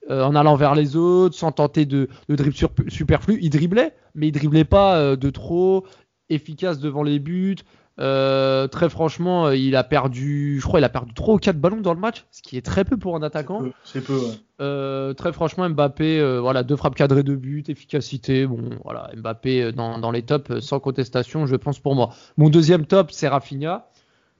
euh, 0.09 0.23
en 0.23 0.35
allant 0.35 0.55
vers 0.55 0.75
les 0.75 0.95
autres, 0.95 1.35
sans 1.35 1.51
tenter 1.51 1.85
de, 1.85 2.09
de 2.29 2.35
dribble 2.35 2.55
superflu. 2.89 3.39
Il 3.41 3.49
driblait, 3.49 3.93
mais 4.15 4.27
il 4.27 4.31
driblait 4.31 4.65
pas 4.65 5.15
de 5.15 5.29
trop, 5.29 5.85
efficace 6.29 6.79
devant 6.79 7.03
les 7.03 7.19
buts. 7.19 7.57
Euh, 7.99 8.67
très 8.67 8.89
franchement, 8.89 9.47
euh, 9.47 9.55
il 9.55 9.75
a 9.75 9.83
perdu, 9.83 10.59
je 10.61 10.67
crois, 10.67 10.79
il 10.79 10.83
a 10.83 10.89
perdu 10.89 11.13
3 11.15 11.33
ou 11.33 11.37
4 11.37 11.57
ballons 11.59 11.81
dans 11.81 11.95
le 11.95 11.99
match, 11.99 12.25
ce 12.29 12.43
qui 12.43 12.55
est 12.55 12.61
très 12.61 12.85
peu 12.85 12.95
pour 12.95 13.15
un 13.15 13.23
attaquant. 13.23 13.63
C'est 13.83 14.01
peu, 14.01 14.13
ouais. 14.15 14.33
euh, 14.61 15.13
très 15.15 15.33
franchement, 15.33 15.67
Mbappé, 15.67 16.19
euh, 16.19 16.39
voilà, 16.39 16.61
deux 16.61 16.75
frappes 16.75 16.93
cadrées 16.93 17.23
de 17.23 17.35
but, 17.35 17.69
efficacité. 17.69 18.45
Bon, 18.45 18.69
voilà, 18.83 19.09
Mbappé 19.15 19.71
dans, 19.71 19.97
dans 19.97 20.11
les 20.11 20.21
tops, 20.21 20.59
sans 20.59 20.79
contestation, 20.79 21.47
je 21.47 21.55
pense 21.55 21.79
pour 21.79 21.95
moi. 21.95 22.11
Mon 22.37 22.49
deuxième 22.49 22.85
top, 22.85 23.09
c'est 23.11 23.27
Rafinha. 23.27 23.87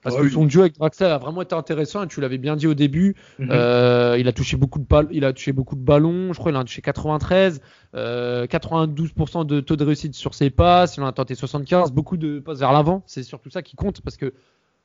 Parce 0.10 0.22
que 0.22 0.30
son 0.30 0.46
duo 0.46 0.62
avec 0.62 0.78
Draxler 0.78 1.08
a 1.08 1.18
vraiment 1.18 1.42
été 1.42 1.56
intéressant 1.56 2.04
et 2.04 2.08
tu 2.08 2.22
l'avais 2.22 2.38
bien 2.38 2.56
dit 2.56 2.68
au 2.68 2.74
début. 2.74 3.16
Mhm. 3.40 3.50
euh, 3.52 4.18
il 4.20 4.28
a 4.28 4.34
touché 4.34 4.58
beaucoup 4.58 4.80
de 4.80 4.86
ballons, 4.86 5.10
il 5.12 5.26
a 5.26 5.34
touché 5.34 5.52
beaucoup 5.52 5.76
de 5.76 5.82
ballons. 5.84 6.34
Je 6.34 6.40
crois 6.40 6.52
qu'il 6.52 6.60
a 6.60 6.64
touché 6.64 6.82
93, 6.82 7.62
euh, 7.96 8.46
92% 8.48 9.46
de 9.46 9.60
taux 9.60 9.76
de 9.76 9.84
réussite 9.84 10.16
sur 10.16 10.34
ses 10.34 10.50
passes. 10.50 10.98
Il 10.98 11.04
en 11.04 11.08
a 11.08 11.12
tenté 11.12 11.36
75, 11.36 11.92
beaucoup 11.92 12.18
de 12.18 12.40
passes 12.40 12.60
vers 12.60 12.72
l'avant. 12.72 13.04
C'est 13.06 13.24
surtout 13.24 13.50
ça 13.50 13.62
qui 13.62 13.76
compte 13.76 14.02
parce 14.02 14.18
que 14.18 14.34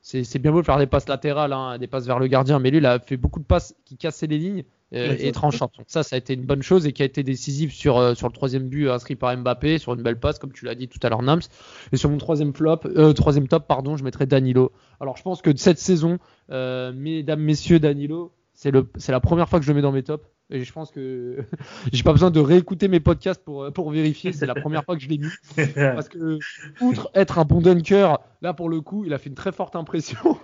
c'est 0.01 0.39
bien 0.39 0.51
beau 0.51 0.59
de 0.59 0.65
faire 0.65 0.77
des 0.77 0.85
passes 0.85 1.07
latérales, 1.07 1.53
hein, 1.53 1.77
des 1.77 1.87
passes 1.87 2.05
vers 2.05 2.19
le 2.19 2.27
gardien, 2.27 2.59
mais 2.59 2.71
lui 2.71 2.79
il 2.79 2.85
a 2.85 2.99
fait 2.99 3.15
beaucoup 3.15 3.39
de 3.39 3.45
passes 3.45 3.73
qui 3.85 3.95
cassaient 3.95 4.27
les 4.27 4.37
lignes 4.37 4.63
euh, 4.93 5.15
et. 5.19 5.31
Donc 5.31 5.53
ça, 5.87 6.03
ça 6.03 6.15
a 6.15 6.19
été 6.19 6.33
une 6.33 6.45
bonne 6.45 6.61
chose 6.61 6.85
et 6.85 6.93
qui 6.93 7.01
a 7.01 7.05
été 7.05 7.23
décisif 7.23 7.73
sur, 7.73 7.97
euh, 7.97 8.13
sur 8.15 8.27
le 8.27 8.33
troisième 8.33 8.67
but 8.69 8.89
inscrit 8.89 9.15
par 9.15 9.35
Mbappé, 9.35 9.77
sur 9.77 9.93
une 9.93 10.01
belle 10.01 10.19
passe, 10.19 10.39
comme 10.39 10.51
tu 10.51 10.65
l'as 10.65 10.75
dit 10.75 10.87
tout 10.87 10.99
à 11.03 11.09
l'heure, 11.09 11.21
Nams. 11.21 11.41
Et 11.91 11.97
sur 11.97 12.09
mon 12.09 12.17
troisième 12.17 12.53
flop, 12.53 12.81
euh, 12.85 13.13
troisième 13.13 13.47
top, 13.47 13.67
pardon, 13.67 13.97
je 13.97 14.03
mettrai 14.03 14.25
Danilo. 14.25 14.71
Alors 14.99 15.17
je 15.17 15.23
pense 15.23 15.41
que 15.41 15.49
de 15.49 15.57
cette 15.57 15.79
saison, 15.79 16.19
mesdames, 16.49 17.41
messieurs, 17.41 17.79
Danilo, 17.79 18.33
c'est 18.53 18.71
la 18.71 19.19
première 19.19 19.49
fois 19.49 19.59
que 19.59 19.65
je 19.65 19.71
le 19.71 19.75
mets 19.75 19.81
dans 19.81 19.91
mes 19.91 20.03
tops. 20.03 20.25
Et 20.49 20.63
je 20.63 20.73
pense 20.73 20.91
que 20.91 21.37
j'ai 21.91 22.03
pas 22.03 22.11
besoin 22.11 22.29
de 22.29 22.39
réécouter 22.39 22.87
mes 22.87 22.99
podcasts 22.99 23.43
pour, 23.43 23.71
pour 23.71 23.89
vérifier. 23.89 24.33
C'est 24.33 24.45
la 24.45 24.55
première 24.55 24.83
fois 24.83 24.95
que 24.95 25.01
je 25.01 25.09
l'ai 25.09 25.17
mis. 25.17 25.31
Parce 25.75 26.09
que, 26.09 26.37
outre 26.81 27.09
être 27.15 27.39
un 27.39 27.45
bon 27.45 27.61
dunker, 27.61 28.19
là 28.41 28.53
pour 28.53 28.69
le 28.69 28.81
coup, 28.81 29.05
il 29.05 29.13
a 29.13 29.17
fait 29.17 29.29
une 29.29 29.35
très 29.35 29.51
forte 29.51 29.75
impression 29.75 30.37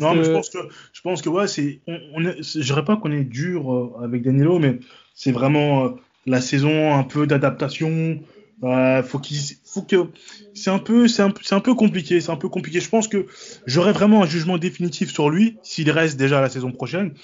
non, 0.00 0.14
mais 0.14 0.24
je 0.24 0.30
pense 0.30 0.50
que, 0.50 0.58
je 0.92 1.00
pense 1.00 1.22
que 1.22 1.28
ouais, 1.28 1.48
c'est, 1.48 1.80
on, 1.86 1.98
on 2.14 2.20
je 2.20 2.60
dirais 2.60 2.84
pas 2.84 2.96
qu'on 2.96 3.12
est 3.12 3.24
dur 3.24 3.72
euh, 3.72 3.92
avec 4.02 4.22
Danilo, 4.22 4.58
mais 4.58 4.78
c'est 5.14 5.32
vraiment 5.32 5.84
euh, 5.84 5.88
la 6.26 6.40
saison 6.40 6.94
un 6.94 7.04
peu 7.04 7.26
d'adaptation. 7.26 8.20
Euh, 8.64 9.02
faut 9.04 9.20
qu'il, 9.20 9.38
faut 9.64 9.82
que, 9.82 10.08
c'est 10.52 10.70
un 10.70 10.80
peu, 10.80 11.06
c'est 11.06 11.22
un, 11.22 11.32
c'est 11.42 11.54
un 11.54 11.60
peu 11.60 11.74
compliqué, 11.74 12.20
c'est 12.20 12.32
un 12.32 12.36
peu 12.36 12.48
compliqué. 12.48 12.80
Je 12.80 12.88
pense 12.88 13.06
que 13.06 13.26
j'aurais 13.66 13.92
vraiment 13.92 14.22
un 14.22 14.26
jugement 14.26 14.58
définitif 14.58 15.12
sur 15.12 15.30
lui 15.30 15.58
s'il 15.62 15.90
reste 15.90 16.18
déjà 16.18 16.40
la 16.40 16.48
saison 16.48 16.72
prochaine. 16.72 17.14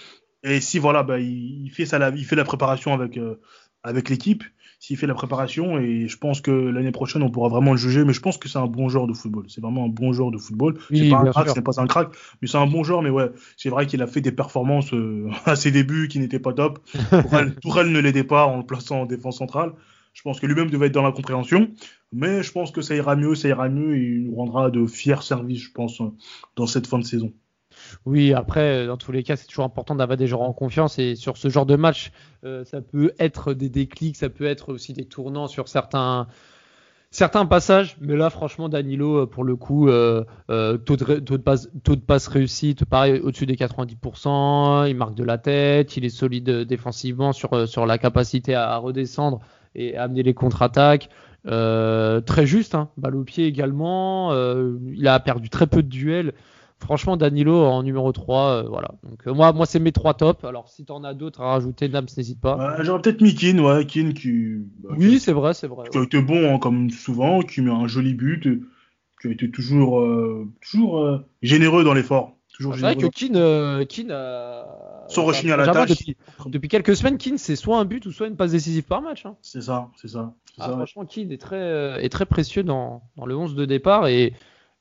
Et 0.45 0.61
si 0.61 0.79
voilà, 0.79 1.03
bah, 1.03 1.19
il, 1.19 1.65
il 1.65 1.71
fait 1.71 1.87
ça, 1.87 2.13
il 2.15 2.25
fait 2.25 2.37
la 2.37 2.45
préparation 2.45 2.93
avec, 2.93 3.17
euh, 3.17 3.41
avec 3.83 4.09
l'équipe 4.11 4.45
s'il 4.85 4.99
fait 4.99 5.07
la 5.07 5.14
préparation 5.14 5.79
et 5.79 6.09
je 6.09 6.18
pense 6.18 6.42
que 6.42 6.51
l'année 6.51 6.90
prochaine 6.90 7.23
on 7.23 7.31
pourra 7.31 7.49
vraiment 7.49 7.70
le 7.70 7.79
juger 7.79 8.05
mais 8.05 8.12
je 8.12 8.20
pense 8.20 8.37
que 8.37 8.51
c'est 8.51 8.59
un 8.59 8.66
bon 8.66 8.90
joueur 8.90 9.07
de 9.07 9.14
football. 9.14 9.47
C'est 9.49 9.62
vraiment 9.62 9.87
un 9.87 9.88
bon 9.88 10.12
joueur 10.12 10.31
de 10.31 10.37
football. 10.37 10.79
C'est 10.90 11.09
pas 11.09 11.20
un 11.20 11.31
crack 11.31 11.49
c'est 11.55 11.62
pas 11.62 11.81
un 11.81 11.87
crack 11.87 12.09
mais 12.42 12.49
c'est 12.49 12.59
un 12.59 12.66
bon 12.66 12.85
joueur 12.85 13.01
mais 13.01 13.09
ouais 13.09 13.31
c'est 13.57 13.70
vrai 13.70 13.87
qu'il 13.87 14.03
a 14.03 14.07
fait 14.07 14.20
des 14.20 14.31
performances 14.31 14.92
euh, 14.92 15.31
à 15.47 15.57
ses 15.57 15.70
débuts 15.70 16.09
qui 16.09 16.18
n'étaient 16.18 16.38
pas 16.38 16.53
top. 16.53 16.81
Tourelle, 17.62 17.92
ne 17.92 17.99
l'aidait 17.99 18.25
pas 18.25 18.44
en 18.44 18.59
le 18.59 18.66
plaçant 18.66 19.01
en 19.01 19.07
défense 19.07 19.38
centrale. 19.38 19.73
Je 20.12 20.20
pense 20.20 20.38
que 20.38 20.47
lui-même 20.47 20.68
devait 20.68 20.88
être 20.88 20.92
dans 20.92 21.03
la 21.03 21.12
compréhension 21.12 21.70
mais 22.12 22.42
je 22.42 22.53
pense 22.53 22.70
que 22.70 22.83
ça 22.83 22.94
ira 22.94 23.16
mieux 23.16 23.35
ça 23.35 23.49
ira 23.49 23.70
mieux 23.70 23.97
et 23.97 24.03
il 24.03 24.25
nous 24.25 24.35
rendra 24.35 24.70
de 24.70 24.87
fiers 24.87 25.23
services 25.23 25.62
je 25.62 25.73
pense 25.73 26.03
dans 26.57 26.66
cette 26.66 26.87
fin 26.87 26.99
de 26.99 27.05
saison 27.05 27.33
oui, 28.07 28.33
après, 28.33 28.87
dans 28.87 28.97
tous 28.97 29.12
les 29.12 29.23
cas, 29.23 29.37
c'est 29.37 29.47
toujours 29.47 29.64
important 29.64 29.94
d'avoir 29.94 30.16
des 30.16 30.27
joueurs 30.27 30.42
en 30.42 30.53
confiance. 30.53 30.99
Et 30.99 31.16
sur 31.16 31.37
ce 31.37 31.49
genre 31.49 31.66
de 31.66 31.77
match, 31.77 32.12
euh, 32.44 32.64
ça 32.64 32.81
peut 32.81 33.12
être 33.18 33.55
des 33.55 33.68
déclics, 33.68 34.16
ça 34.16 34.29
peut 34.29 34.47
être 34.47 34.73
aussi 34.73 34.92
des 34.92 35.05
tournants 35.05 35.49
sur 35.49 35.68
certains, 35.68 36.27
certains 37.14 37.47
passages, 37.47 37.97
mais 38.01 38.16
là, 38.16 38.29
franchement, 38.29 38.68
Danilo, 38.68 39.18
euh, 39.18 39.27
pour 39.27 39.44
le 39.44 39.55
coup, 39.55 39.88
euh, 39.88 40.25
euh, 40.51 40.77
taux, 40.77 40.97
de, 40.97 41.20
taux, 41.20 41.38
passe, 41.38 41.70
taux 41.85 41.97
réussite, 42.29 42.85
pareil, 42.85 43.20
au-dessus 43.20 43.47
des 43.47 43.55
90%, 43.55 44.88
il 44.88 44.97
marque 44.97 45.14
de 45.14 45.23
la 45.23 45.38
tête, 45.38 45.97
il 45.97 46.05
est 46.05 46.09
solide 46.09 46.51
défensivement 46.51 47.33
sur, 47.33 47.68
sur 47.68 47.87
la 47.87 47.99
capacité 47.99 48.57
à, 48.57 48.77
redescendre 48.79 49.38
et 49.77 49.97
amener 49.97 50.25
les 50.25 50.35
contre-attaques. 50.35 51.09
très 51.44 52.47
juste, 52.47 52.75
hein, 52.75 52.88
balle 52.97 53.14
au 53.14 53.23
pied 53.23 53.47
également. 53.47 54.33
il 54.35 55.07
a 55.07 55.20
perdu 55.20 55.49
très 55.51 55.68
peu 55.68 55.85
de 55.85 55.88
duels. 55.88 56.33
Franchement, 56.85 57.16
Danilo 57.16 57.64
en 57.64 57.83
numéro 57.83 58.12
3, 58.12 58.49
euh, 58.49 58.68
voilà. 58.68 58.90
Donc 59.05 59.27
euh, 59.27 59.33
moi, 59.33 59.53
moi 59.55 59.64
c'est 59.64 59.79
mes 59.79 59.90
trois 59.90 60.12
tops. 60.12 60.44
Alors 60.44 60.68
si 60.68 60.85
tu 60.85 60.92
en 60.92 61.03
as 61.03 61.14
d'autres 61.14 61.40
à 61.40 61.53
rajouter, 61.53 61.88
Nams, 61.88 62.07
n'hésite 62.14 62.40
pas. 62.40 62.77
J'aurais 62.83 63.01
peut-être 63.01 63.23
mis 63.23 63.35
Keane, 63.35 63.61
ouais, 63.61 63.87
Keane 63.87 64.12
qui. 64.12 64.59
Bah, 64.83 64.90
oui, 64.97 65.18
c'est 65.18 65.33
vrai, 65.33 65.55
c'est 65.55 65.66
vrai. 65.66 65.88
Qui 65.90 65.97
a 65.97 66.03
été 66.03 66.20
bon, 66.20 66.55
hein, 66.55 66.59
comme 66.59 66.90
souvent, 66.90 67.40
qui 67.40 67.62
met 67.62 67.70
un 67.70 67.87
joli 67.87 68.12
but, 68.12 68.42
qui 69.20 69.29
a 69.29 69.31
été 69.31 69.51
toujours, 69.51 70.01
euh, 70.01 70.47
toujours 70.61 71.20
généreux 71.40 71.85
dans 71.85 71.94
l'effort. 71.94 72.37
C'est 72.49 72.64
vrai 72.64 72.97
que 72.97 73.07
Keane, 73.07 73.87
Keane 73.87 74.11
a. 74.11 74.66
Sans 75.09 75.25
rechigner 75.25 75.53
à 75.53 75.57
la 75.57 75.66
tâche. 75.66 76.05
Depuis, 76.47 76.68
quelques 76.68 76.97
semaines, 76.97 77.18
Keane, 77.18 77.38
c'est 77.38 77.57
soit 77.57 77.79
un 77.79 77.85
but 77.85 78.05
ou 78.07 78.12
soit 78.12 78.27
une 78.27 78.37
passe 78.37 78.53
décisive 78.53 78.85
par 78.85 79.03
match. 79.03 79.27
Hein. 79.27 79.37
C'est 79.42 79.61
ça, 79.62 79.90
c'est 79.97 80.09
ça. 80.09 80.35
Ah, 80.59 80.70
franchement, 80.70 81.05
Keane 81.07 81.33
est 81.33 81.40
très, 81.40 82.05
est 82.05 82.09
très 82.11 82.27
précieux 82.27 82.62
dans, 82.62 83.03
dans 83.16 83.27
le 83.27 83.37
11 83.37 83.55
de 83.55 83.64
départ 83.64 84.07
et 84.07 84.35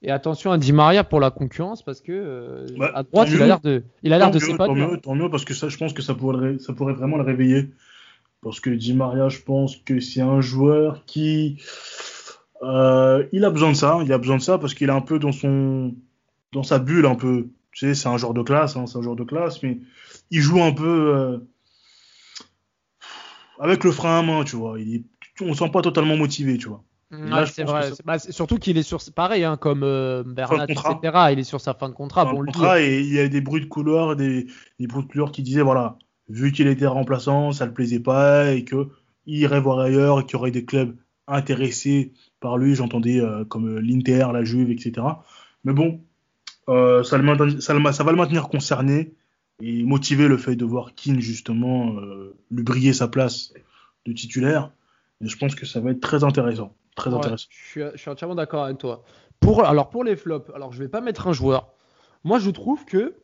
et 0.04 0.12
attention 0.12 0.52
à 0.52 0.58
Di 0.58 0.74
Maria 0.74 1.04
pour 1.04 1.22
la 1.22 1.32
concurrence 1.32 1.82
parce 1.82 2.02
que 2.02 2.12
euh, 2.12 2.68
bah, 2.78 2.92
à 2.94 3.04
droite 3.04 3.30
il 3.32 3.42
a 3.42 3.48
l'air 3.48 3.60
de, 3.62 3.84
il 4.04 4.12
a 4.12 4.18
l'air 4.18 4.32
de 4.32 4.40
s'épanouir. 4.40 4.86
Tant 4.86 4.92
mieux, 4.92 4.98
tant 5.00 5.16
mieux 5.16 5.30
parce 5.30 5.46
que 5.46 5.54
ça, 5.54 5.70
je 5.70 5.78
pense 5.78 5.94
que 5.94 6.02
ça 6.02 6.14
pourrait, 6.14 6.60
ça 6.60 6.74
pourrait 6.74 6.94
vraiment 6.94 7.18
le 7.18 7.24
réveiller. 7.24 7.70
Parce 8.42 8.60
que 8.60 8.70
Di 8.70 8.94
Maria, 8.94 9.30
je 9.30 9.40
pense 9.40 9.78
que 9.78 10.02
c'est 10.02 10.22
un 10.22 10.42
joueur 10.42 11.06
qui, 11.06 11.64
euh, 12.62 13.26
il 13.32 13.46
a 13.46 13.50
besoin 13.50 13.72
de 13.72 13.78
ça. 13.78 14.00
Il 14.04 14.12
a 14.12 14.18
besoin 14.18 14.36
de 14.36 14.42
ça 14.42 14.58
parce 14.58 14.74
qu'il 14.74 14.90
est 14.90 14.94
un 14.94 15.02
peu 15.02 15.18
dans 15.18 15.32
son, 15.32 15.96
dans 16.52 16.64
sa 16.64 16.80
bulle 16.80 17.06
un 17.06 17.16
peu. 17.16 17.48
Tu 17.72 17.88
sais, 17.88 17.96
c'est 17.96 18.10
un 18.10 18.18
joueur 18.18 18.34
de 18.34 18.44
classe, 18.44 18.76
hein, 18.76 18.86
c'est 18.86 18.98
un 18.98 19.02
joueur 19.02 19.16
de 19.16 19.24
classe, 19.24 19.64
mais 19.64 19.80
il 20.30 20.42
joue 20.42 20.62
un 20.62 20.74
peu 20.74 21.16
euh, 21.16 21.38
avec 23.60 23.86
le 23.86 23.92
frein 23.92 24.20
à 24.20 24.22
main, 24.22 24.44
tu 24.44 24.58
vois. 24.58 24.78
Il 24.80 25.06
on 25.42 25.54
sent 25.54 25.70
pas 25.70 25.82
totalement 25.82 26.18
motivé, 26.18 26.58
tu 26.58 26.68
vois 26.68 26.84
c'est 27.46 27.64
vrai. 27.64 27.92
Bah, 28.06 28.20
surtout 28.20 28.58
qu'il 28.58 28.78
est 28.78 28.84
sur 28.84 29.00
pareil, 29.16 29.44
hein, 29.44 29.58
comme 29.58 29.84
euh, 29.84 30.24
Bernat, 30.26 30.66
etc. 30.66 30.96
Il 31.32 31.40
est 31.40 31.44
sur 31.44 31.62
sa 31.62 31.74
fin 31.74 31.90
de 31.90 31.94
contrat. 31.94 32.26
Bon, 32.26 32.46
contrat 32.46 32.82
et 32.82 33.00
il 33.00 33.14
y 33.14 33.20
a 33.20 33.28
des 33.28 33.42
bruits 33.42 33.62
de 33.62 33.66
couloir, 33.66 34.16
des, 34.16 34.48
des 34.80 34.88
bruits 34.88 35.04
de 35.04 35.12
couloir 35.12 35.32
qui 35.32 35.44
disaient 35.44 35.62
voilà, 35.62 35.98
vu 36.30 36.52
qu'il 36.52 36.68
était 36.68 36.88
remplaçant, 36.88 37.52
ça 37.52 37.66
le 37.66 37.74
plaisait 37.74 38.00
pas 38.00 38.52
et 38.52 38.64
que 38.64 38.90
il 39.26 39.40
irait 39.40 39.62
voir 39.62 39.80
ailleurs 39.80 40.20
et 40.20 40.24
qu'il 40.24 40.34
y 40.34 40.36
aurait 40.36 40.52
des 40.52 40.66
clubs 40.66 40.96
intéressés 41.28 42.14
par 42.40 42.58
lui. 42.58 42.76
J'entendais 42.76 43.20
euh, 43.20 43.46
comme 43.46 43.80
l'Inter, 43.80 44.28
la 44.34 44.44
Juve, 44.44 44.72
etc. 44.72 45.06
Mais 45.64 45.74
bon, 45.74 46.02
euh, 46.70 47.04
ça, 47.04 47.18
le, 47.18 47.62
ça, 47.62 47.74
le, 47.74 47.92
ça, 47.92 48.04
va 48.04 48.12
le 48.12 48.18
maintenir 48.18 48.50
concerné 48.50 49.14
et 49.62 49.84
motiver 49.84 50.28
le 50.28 50.38
fait 50.38 50.56
de 50.56 50.66
voir 50.66 50.94
Keane 50.96 51.22
justement 51.22 51.96
lui 52.52 52.64
briller 52.64 52.92
sa 52.92 53.08
place 53.08 53.54
de 54.06 54.12
titulaire. 54.12 54.72
Et 55.22 55.28
je 55.28 55.38
pense 55.38 55.56
que 55.56 55.66
ça 55.66 55.80
va 55.80 55.92
être 55.92 56.02
très 56.02 56.24
intéressant. 56.24 56.76
Très 56.96 57.14
intéressant. 57.14 57.48
Je 57.50 57.92
suis, 57.96 58.10
entièrement 58.10 58.36
d'accord 58.36 58.66
avec 58.66 58.78
toi. 58.78 59.04
Pour, 59.40 59.66
alors 59.66 59.90
pour 59.90 60.04
les 60.04 60.16
flops, 60.16 60.50
alors 60.56 60.72
je 60.72 60.80
vais 60.80 60.90
pas 60.90 61.02
mettre 61.02 61.28
un 61.28 61.34
joueur. 61.34 61.74
Moi, 62.24 62.40
je 62.40 62.50
trouve 62.50 62.86
que 62.86 63.16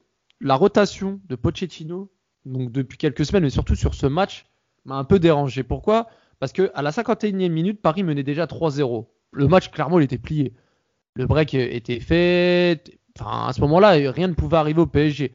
la 0.41 0.55
rotation 0.55 1.21
de 1.27 1.35
Pochettino, 1.35 2.11
donc 2.45 2.71
depuis 2.71 2.97
quelques 2.97 3.25
semaines, 3.25 3.43
mais 3.43 3.49
surtout 3.49 3.75
sur 3.75 3.93
ce 3.93 4.07
match, 4.07 4.47
m'a 4.85 4.95
un 4.95 5.03
peu 5.03 5.19
dérangé. 5.19 5.63
Pourquoi? 5.63 6.07
Parce 6.39 6.51
que 6.51 6.71
à 6.73 6.81
la 6.81 6.91
51e 6.91 7.49
minute, 7.49 7.81
Paris 7.81 8.03
menait 8.03 8.23
déjà 8.23 8.45
3-0. 8.45 9.07
Le 9.31 9.47
match, 9.47 9.69
clairement, 9.69 9.99
il 9.99 10.03
était 10.03 10.17
plié. 10.17 10.53
Le 11.13 11.25
break 11.27 11.53
était 11.53 11.99
fait. 11.99 12.99
Enfin, 13.19 13.47
à 13.47 13.53
ce 13.53 13.61
moment-là, 13.61 13.91
rien 14.11 14.27
ne 14.27 14.33
pouvait 14.33 14.57
arriver 14.57 14.81
au 14.81 14.87
PSG. 14.87 15.33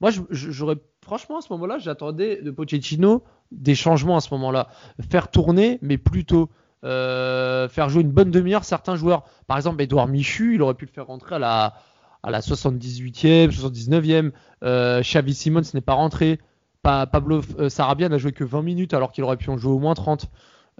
Moi, 0.00 0.10
j'aurais 0.30 0.76
franchement, 1.04 1.38
à 1.38 1.40
ce 1.42 1.52
moment-là, 1.52 1.78
j'attendais 1.78 2.42
de 2.42 2.50
Pochettino 2.50 3.22
des 3.52 3.74
changements 3.74 4.16
à 4.16 4.20
ce 4.20 4.32
moment-là. 4.34 4.68
Faire 5.10 5.30
tourner, 5.30 5.78
mais 5.82 5.98
plutôt 5.98 6.50
euh, 6.84 7.68
faire 7.68 7.88
jouer 7.88 8.02
une 8.02 8.10
bonne 8.10 8.30
demi-heure 8.30 8.64
certains 8.64 8.96
joueurs. 8.96 9.24
Par 9.46 9.56
exemple, 9.56 9.82
Edouard 9.82 10.08
Michu, 10.08 10.54
il 10.54 10.62
aurait 10.62 10.74
pu 10.74 10.84
le 10.84 10.90
faire 10.90 11.06
rentrer 11.06 11.36
à 11.36 11.38
la, 11.38 11.74
à 12.22 12.30
la 12.30 12.40
78e, 12.40 13.50
79e. 13.50 14.32
Euh, 14.62 15.00
Xavi 15.02 15.34
Simons 15.34 15.62
n'est 15.72 15.80
pas 15.80 15.94
rentré. 15.94 16.40
Pablo 16.82 17.40
euh, 17.58 17.68
Sarabia 17.68 18.08
n'a 18.08 18.18
joué 18.18 18.32
que 18.32 18.44
20 18.44 18.62
minutes 18.62 18.94
alors 18.94 19.12
qu'il 19.12 19.24
aurait 19.24 19.38
pu 19.38 19.48
en 19.50 19.56
jouer 19.56 19.72
au 19.72 19.78
moins 19.78 19.94
30. 19.94 20.28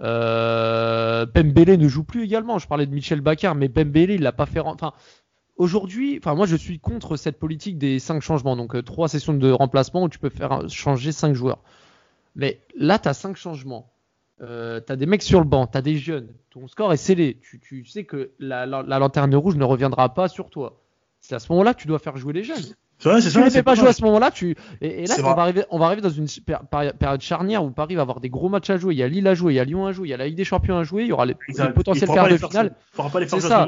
Euh, 0.01 1.25
Pembele 1.25 1.77
ne 1.77 1.87
joue 1.87 2.03
plus 2.03 2.23
également. 2.23 2.59
Je 2.59 2.67
parlais 2.67 2.85
de 2.85 2.93
Michel 2.93 3.21
Baccar, 3.21 3.55
mais 3.55 3.69
Pembele, 3.69 4.11
il 4.11 4.21
l'a 4.21 4.31
pas 4.31 4.45
fait 4.45 4.59
rentrer. 4.59 4.87
Enfin, 4.87 4.95
aujourd'hui, 5.57 6.19
enfin, 6.19 6.35
moi, 6.35 6.45
je 6.45 6.55
suis 6.55 6.79
contre 6.79 7.15
cette 7.15 7.39
politique 7.39 7.77
des 7.77 7.99
5 7.99 8.21
changements. 8.21 8.55
Donc, 8.55 8.83
3 8.83 9.07
sessions 9.07 9.33
de 9.33 9.51
remplacement 9.51 10.03
où 10.03 10.09
tu 10.09 10.19
peux 10.19 10.29
faire 10.29 10.69
changer 10.69 11.11
5 11.11 11.33
joueurs. 11.33 11.59
Mais 12.35 12.59
là, 12.77 12.99
tu 12.99 13.07
as 13.07 13.13
5 13.13 13.35
changements. 13.35 13.91
Euh, 14.41 14.81
t'as 14.81 14.95
des 14.95 15.05
mecs 15.05 15.23
sur 15.23 15.39
le 15.39 15.45
banc, 15.45 15.65
t'as 15.65 15.81
des 15.81 15.97
jeunes, 15.97 16.27
ton 16.49 16.67
score 16.67 16.91
est 16.91 16.97
scellé. 16.97 17.39
Tu, 17.61 17.85
sais 17.85 18.03
que 18.03 18.31
la, 18.39 18.65
lanterne 18.65 19.33
rouge 19.35 19.55
ne 19.55 19.63
reviendra 19.63 20.13
pas 20.13 20.27
sur 20.27 20.49
toi. 20.49 20.81
C'est 21.21 21.35
à 21.35 21.39
ce 21.39 21.51
moment-là 21.53 21.73
que 21.73 21.81
tu 21.81 21.87
dois 21.87 21.99
faire 21.99 22.17
jouer 22.17 22.33
les 22.33 22.43
jeunes. 22.43 22.57
Vrai. 23.01 23.21
Tu 23.21 23.37
ne 23.37 23.49
fais 23.49 23.63
pas 23.63 23.75
jouer 23.75 23.89
à 23.89 23.93
ce 23.93 24.03
moment-là, 24.03 24.31
tu 24.31 24.55
et, 24.79 25.05
là 25.05 25.15
on 25.19 25.23
va, 25.23 25.41
arriver, 25.41 25.63
on 25.69 25.79
va 25.79 25.87
arriver 25.87 26.01
dans 26.01 26.09
une 26.09 26.27
période 26.69 27.21
charnière 27.21 27.63
où 27.63 27.71
Paris 27.71 27.95
va 27.95 28.03
avoir 28.03 28.21
des 28.21 28.29
gros 28.29 28.47
matchs 28.47 28.69
à 28.69 28.77
jouer. 28.77 28.93
Il 28.93 28.97
y 28.97 29.03
a 29.03 29.07
Lille 29.07 29.27
à 29.27 29.35
jouer, 29.35 29.53
il 29.53 29.55
y 29.57 29.59
a 29.59 29.65
Lyon 29.65 29.85
à 29.85 29.91
jouer, 29.91 30.07
il 30.07 30.11
y 30.11 30.13
a 30.13 30.17
la 30.17 30.27
Ligue 30.27 30.37
des 30.37 30.45
Champions 30.45 30.77
à 30.77 30.83
jouer, 30.83 31.03
il 31.03 31.09
y 31.09 31.11
aura 31.11 31.25
les, 31.25 31.35
potentiels 31.73 32.09
quarts 32.09 32.29
de 32.29 32.37
finale. 32.37 32.75
C'est 33.27 33.39
ça. 33.41 33.67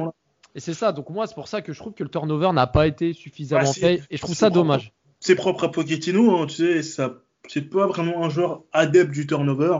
Et 0.55 0.59
c'est 0.59 0.73
ça. 0.73 0.91
Donc 0.91 1.09
moi, 1.09 1.27
c'est 1.27 1.35
pour 1.35 1.47
ça 1.47 1.61
que 1.61 1.73
je 1.73 1.79
trouve 1.79 1.93
que 1.93 2.03
le 2.03 2.09
turnover 2.09 2.51
n'a 2.53 2.67
pas 2.67 2.87
été 2.87 3.13
suffisamment 3.13 3.73
fait 3.73 4.01
et 4.09 4.17
je 4.17 4.21
trouve 4.21 4.35
ça 4.35 4.49
dommage. 4.49 4.93
C'est 5.19 5.35
propre 5.35 5.65
à 5.65 5.71
Pochettino, 5.71 6.37
hein, 6.37 6.45
tu 6.45 6.55
sais, 6.55 6.83
ça, 6.83 7.15
c'est 7.47 7.69
pas 7.69 7.87
vraiment 7.87 8.23
un 8.23 8.29
joueur 8.29 8.63
adepte 8.71 9.11
du 9.11 9.25
turnover. 9.25 9.79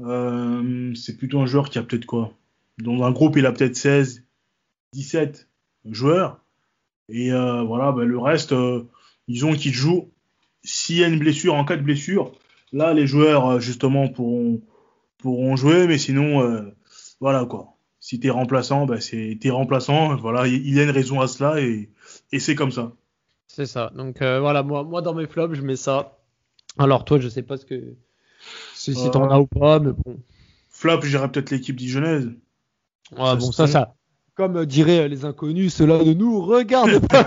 Euh, 0.00 0.92
c'est 0.94 1.16
plutôt 1.16 1.40
un 1.40 1.46
joueur 1.46 1.70
qui 1.70 1.78
a 1.78 1.82
peut-être 1.82 2.06
quoi? 2.06 2.32
Dans 2.78 3.04
un 3.04 3.12
groupe, 3.12 3.36
il 3.36 3.46
a 3.46 3.52
peut-être 3.52 3.76
16, 3.76 4.24
17 4.92 5.48
joueurs. 5.86 6.40
Et 7.08 7.32
euh, 7.32 7.62
voilà, 7.62 7.92
bah, 7.92 8.04
le 8.04 8.18
reste, 8.18 8.52
euh, 8.52 8.84
ils 9.28 9.44
ont 9.44 9.54
qui 9.54 9.70
jouent. 9.70 10.10
S'il 10.64 10.96
y 10.96 11.04
a 11.04 11.08
une 11.08 11.18
blessure, 11.18 11.54
en 11.54 11.64
cas 11.64 11.76
de 11.76 11.82
blessure, 11.82 12.32
là, 12.72 12.94
les 12.94 13.06
joueurs, 13.06 13.60
justement, 13.60 14.08
pourront, 14.08 14.62
pourront 15.18 15.56
jouer. 15.56 15.86
Mais 15.86 15.98
sinon, 15.98 16.64
voilà 17.20 17.44
quoi. 17.44 17.76
Si 18.00 18.20
t'es 18.20 18.30
remplaçant, 18.30 18.86
bah, 18.86 19.00
c'est 19.00 19.38
t'es 19.40 19.50
remplaçant. 19.50 20.16
Voilà, 20.16 20.46
il 20.46 20.74
y 20.74 20.80
a 20.80 20.84
une 20.84 20.90
raison 20.90 21.20
à 21.20 21.26
cela 21.26 21.60
et, 21.60 21.90
et 22.32 22.40
c'est 22.40 22.54
comme 22.54 22.72
ça. 22.72 22.92
C'est 23.46 23.66
ça. 23.66 23.92
Donc 23.94 24.18
voilà, 24.20 24.62
moi, 24.62 24.84
moi 24.84 25.02
dans 25.02 25.14
mes 25.14 25.26
flops, 25.26 25.54
je 25.54 25.62
mets 25.62 25.76
ça. 25.76 26.18
Alors 26.78 27.04
toi, 27.04 27.20
je 27.20 27.28
sais 27.28 27.42
pas 27.42 27.58
ce 27.58 27.66
que 27.66 27.94
si, 28.84 28.94
si 28.94 29.10
t'en 29.10 29.30
as 29.30 29.38
ou 29.38 29.46
pas, 29.46 29.78
mais 29.78 29.92
bon. 29.92 30.18
Flop, 30.70 31.02
j'irais 31.02 31.30
peut-être 31.30 31.50
l'équipe 31.50 31.76
dijonnaise. 31.76 32.30
Ouais, 33.12 33.36
bon, 33.36 33.52
ça, 33.52 33.66
ça. 33.66 33.94
Comme 34.34 34.66
diraient 34.66 35.08
les 35.08 35.24
inconnus, 35.24 35.72
cela 35.72 36.02
ne 36.02 36.12
nous 36.12 36.40
regarde 36.40 36.98
pas. 37.08 37.24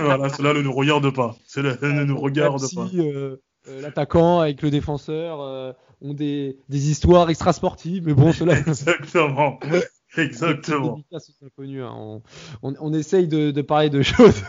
voilà, 0.00 0.28
cela 0.30 0.54
ne 0.54 0.62
nous 0.62 0.72
regarde 0.72 1.14
pas. 1.14 1.36
Cela 1.46 1.76
ne 1.82 2.04
nous 2.04 2.18
regarde 2.18 2.62
pas. 2.74 2.88
Euh, 2.94 3.36
euh, 3.68 3.80
l'attaquant 3.82 4.40
avec 4.40 4.62
le 4.62 4.70
défenseur 4.70 5.42
euh, 5.42 5.72
ont 6.00 6.14
des, 6.14 6.58
des, 6.68 6.90
histoires 6.90 7.28
extrasportives, 7.28 8.04
mais 8.06 8.14
bon, 8.14 8.32
cela. 8.32 8.58
Exactement. 8.58 9.60
Exactement. 10.16 11.00
Inconnus, 11.44 11.82
hein. 11.82 11.92
on, 11.94 12.22
on, 12.62 12.74
on, 12.80 12.92
essaye 12.94 13.28
de, 13.28 13.50
de 13.50 13.62
parler 13.62 13.90
de 13.90 14.00
choses 14.00 14.42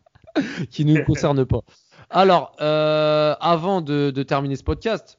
qui 0.70 0.84
ne 0.84 0.98
nous 0.98 1.04
concernent 1.04 1.46
pas. 1.46 1.62
Alors, 2.10 2.54
avant 2.60 3.80
de, 3.80 4.10
de, 4.10 4.22
terminer 4.22 4.56
ce 4.56 4.62
podcast, 4.62 5.16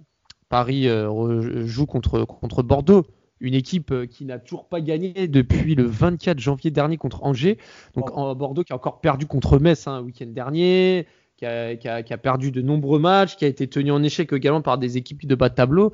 Paris 0.49 0.87
euh, 0.87 1.65
joue 1.65 1.85
contre, 1.85 2.23
contre 2.23 2.63
Bordeaux, 2.63 3.05
une 3.39 3.53
équipe 3.53 3.91
euh, 3.91 4.05
qui 4.05 4.25
n'a 4.25 4.39
toujours 4.39 4.67
pas 4.67 4.81
gagné 4.81 5.27
depuis 5.27 5.75
le 5.75 5.83
24 5.83 6.39
janvier 6.39 6.71
dernier 6.71 6.97
contre 6.97 7.23
Angers. 7.23 7.57
Donc 7.95 8.15
en 8.17 8.33
Bordeaux 8.33 8.63
qui 8.63 8.73
a 8.73 8.75
encore 8.75 9.01
perdu 9.01 9.25
contre 9.25 9.59
Metz 9.59 9.87
un 9.87 9.95
hein, 9.95 10.01
week-end 10.01 10.27
dernier, 10.27 11.05
qui 11.37 11.45
a, 11.45 12.17
perdu 12.17 12.51
de 12.51 12.61
nombreux 12.61 12.99
matchs, 12.99 13.35
qui 13.35 13.45
a 13.45 13.47
été 13.47 13.67
tenu 13.67 13.91
en 13.91 14.01
échec 14.01 14.31
également 14.33 14.61
par 14.61 14.77
des 14.77 14.97
équipes 14.97 15.27
de 15.27 15.35
bas 15.35 15.49
de 15.49 15.55
tableau. 15.55 15.93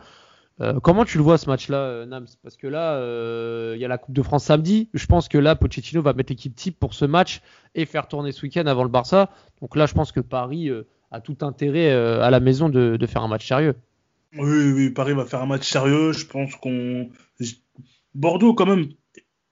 Euh, 0.61 0.79
comment 0.79 1.03
tu 1.03 1.17
le 1.17 1.23
vois 1.23 1.39
ce 1.39 1.49
match-là, 1.49 2.05
Nams? 2.05 2.27
Parce 2.43 2.55
que 2.55 2.67
là, 2.67 2.99
il 3.73 3.81
y 3.81 3.85
a 3.85 3.87
la 3.87 3.97
Coupe 3.97 4.15
de 4.15 4.21
France 4.21 4.45
samedi. 4.45 4.87
Je 4.93 5.05
pense 5.07 5.27
que 5.27 5.39
là, 5.39 5.55
Pochettino 5.55 6.01
va 6.01 6.13
mettre 6.13 6.31
l'équipe 6.31 6.55
type 6.55 6.79
pour 6.79 6.93
ce 6.93 7.05
match 7.05 7.41
et 7.73 7.85
faire 7.85 8.07
tourner 8.07 8.31
ce 8.31 8.43
week-end 8.43 8.67
avant 8.67 8.83
le 8.83 8.89
Barça. 8.89 9.31
Donc 9.61 9.75
là, 9.75 9.87
je 9.87 9.93
pense 9.93 10.11
que 10.11 10.19
Paris 10.19 10.69
a 11.11 11.19
tout 11.19 11.37
intérêt 11.41 11.91
à 11.91 12.29
la 12.29 12.39
maison 12.39 12.69
de 12.69 13.05
faire 13.07 13.23
un 13.23 13.27
match 13.27 13.47
sérieux. 13.47 13.75
Oui, 14.37 14.71
oui, 14.71 14.89
Paris 14.89 15.13
va 15.13 15.25
faire 15.25 15.41
un 15.41 15.45
match 15.45 15.69
sérieux. 15.69 16.11
Je 16.11 16.25
pense 16.25 16.55
qu'on. 16.55 17.09
Bordeaux, 18.15 18.53
quand 18.53 18.65
même, 18.65 18.89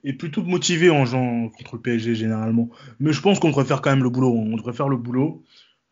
est 0.04 0.14
plutôt 0.14 0.44
motivé 0.44 0.90
en 0.90 1.06
jouant 1.06 1.50
contre 1.50 1.76
le 1.76 1.82
PSG 1.82 2.16
généralement. 2.16 2.70
Mais 3.00 3.14
je 3.14 3.22
pense 3.22 3.40
qu'on 3.40 3.50
devrait 3.50 3.66
faire 3.66 3.82
quand 3.82 3.92
même 3.92 4.04
le 4.04 4.10
boulot. 4.10 4.34
On 4.34 4.58
devrait 4.58 4.74
faire 4.74 4.90
le 4.90 4.98
boulot 4.98 5.44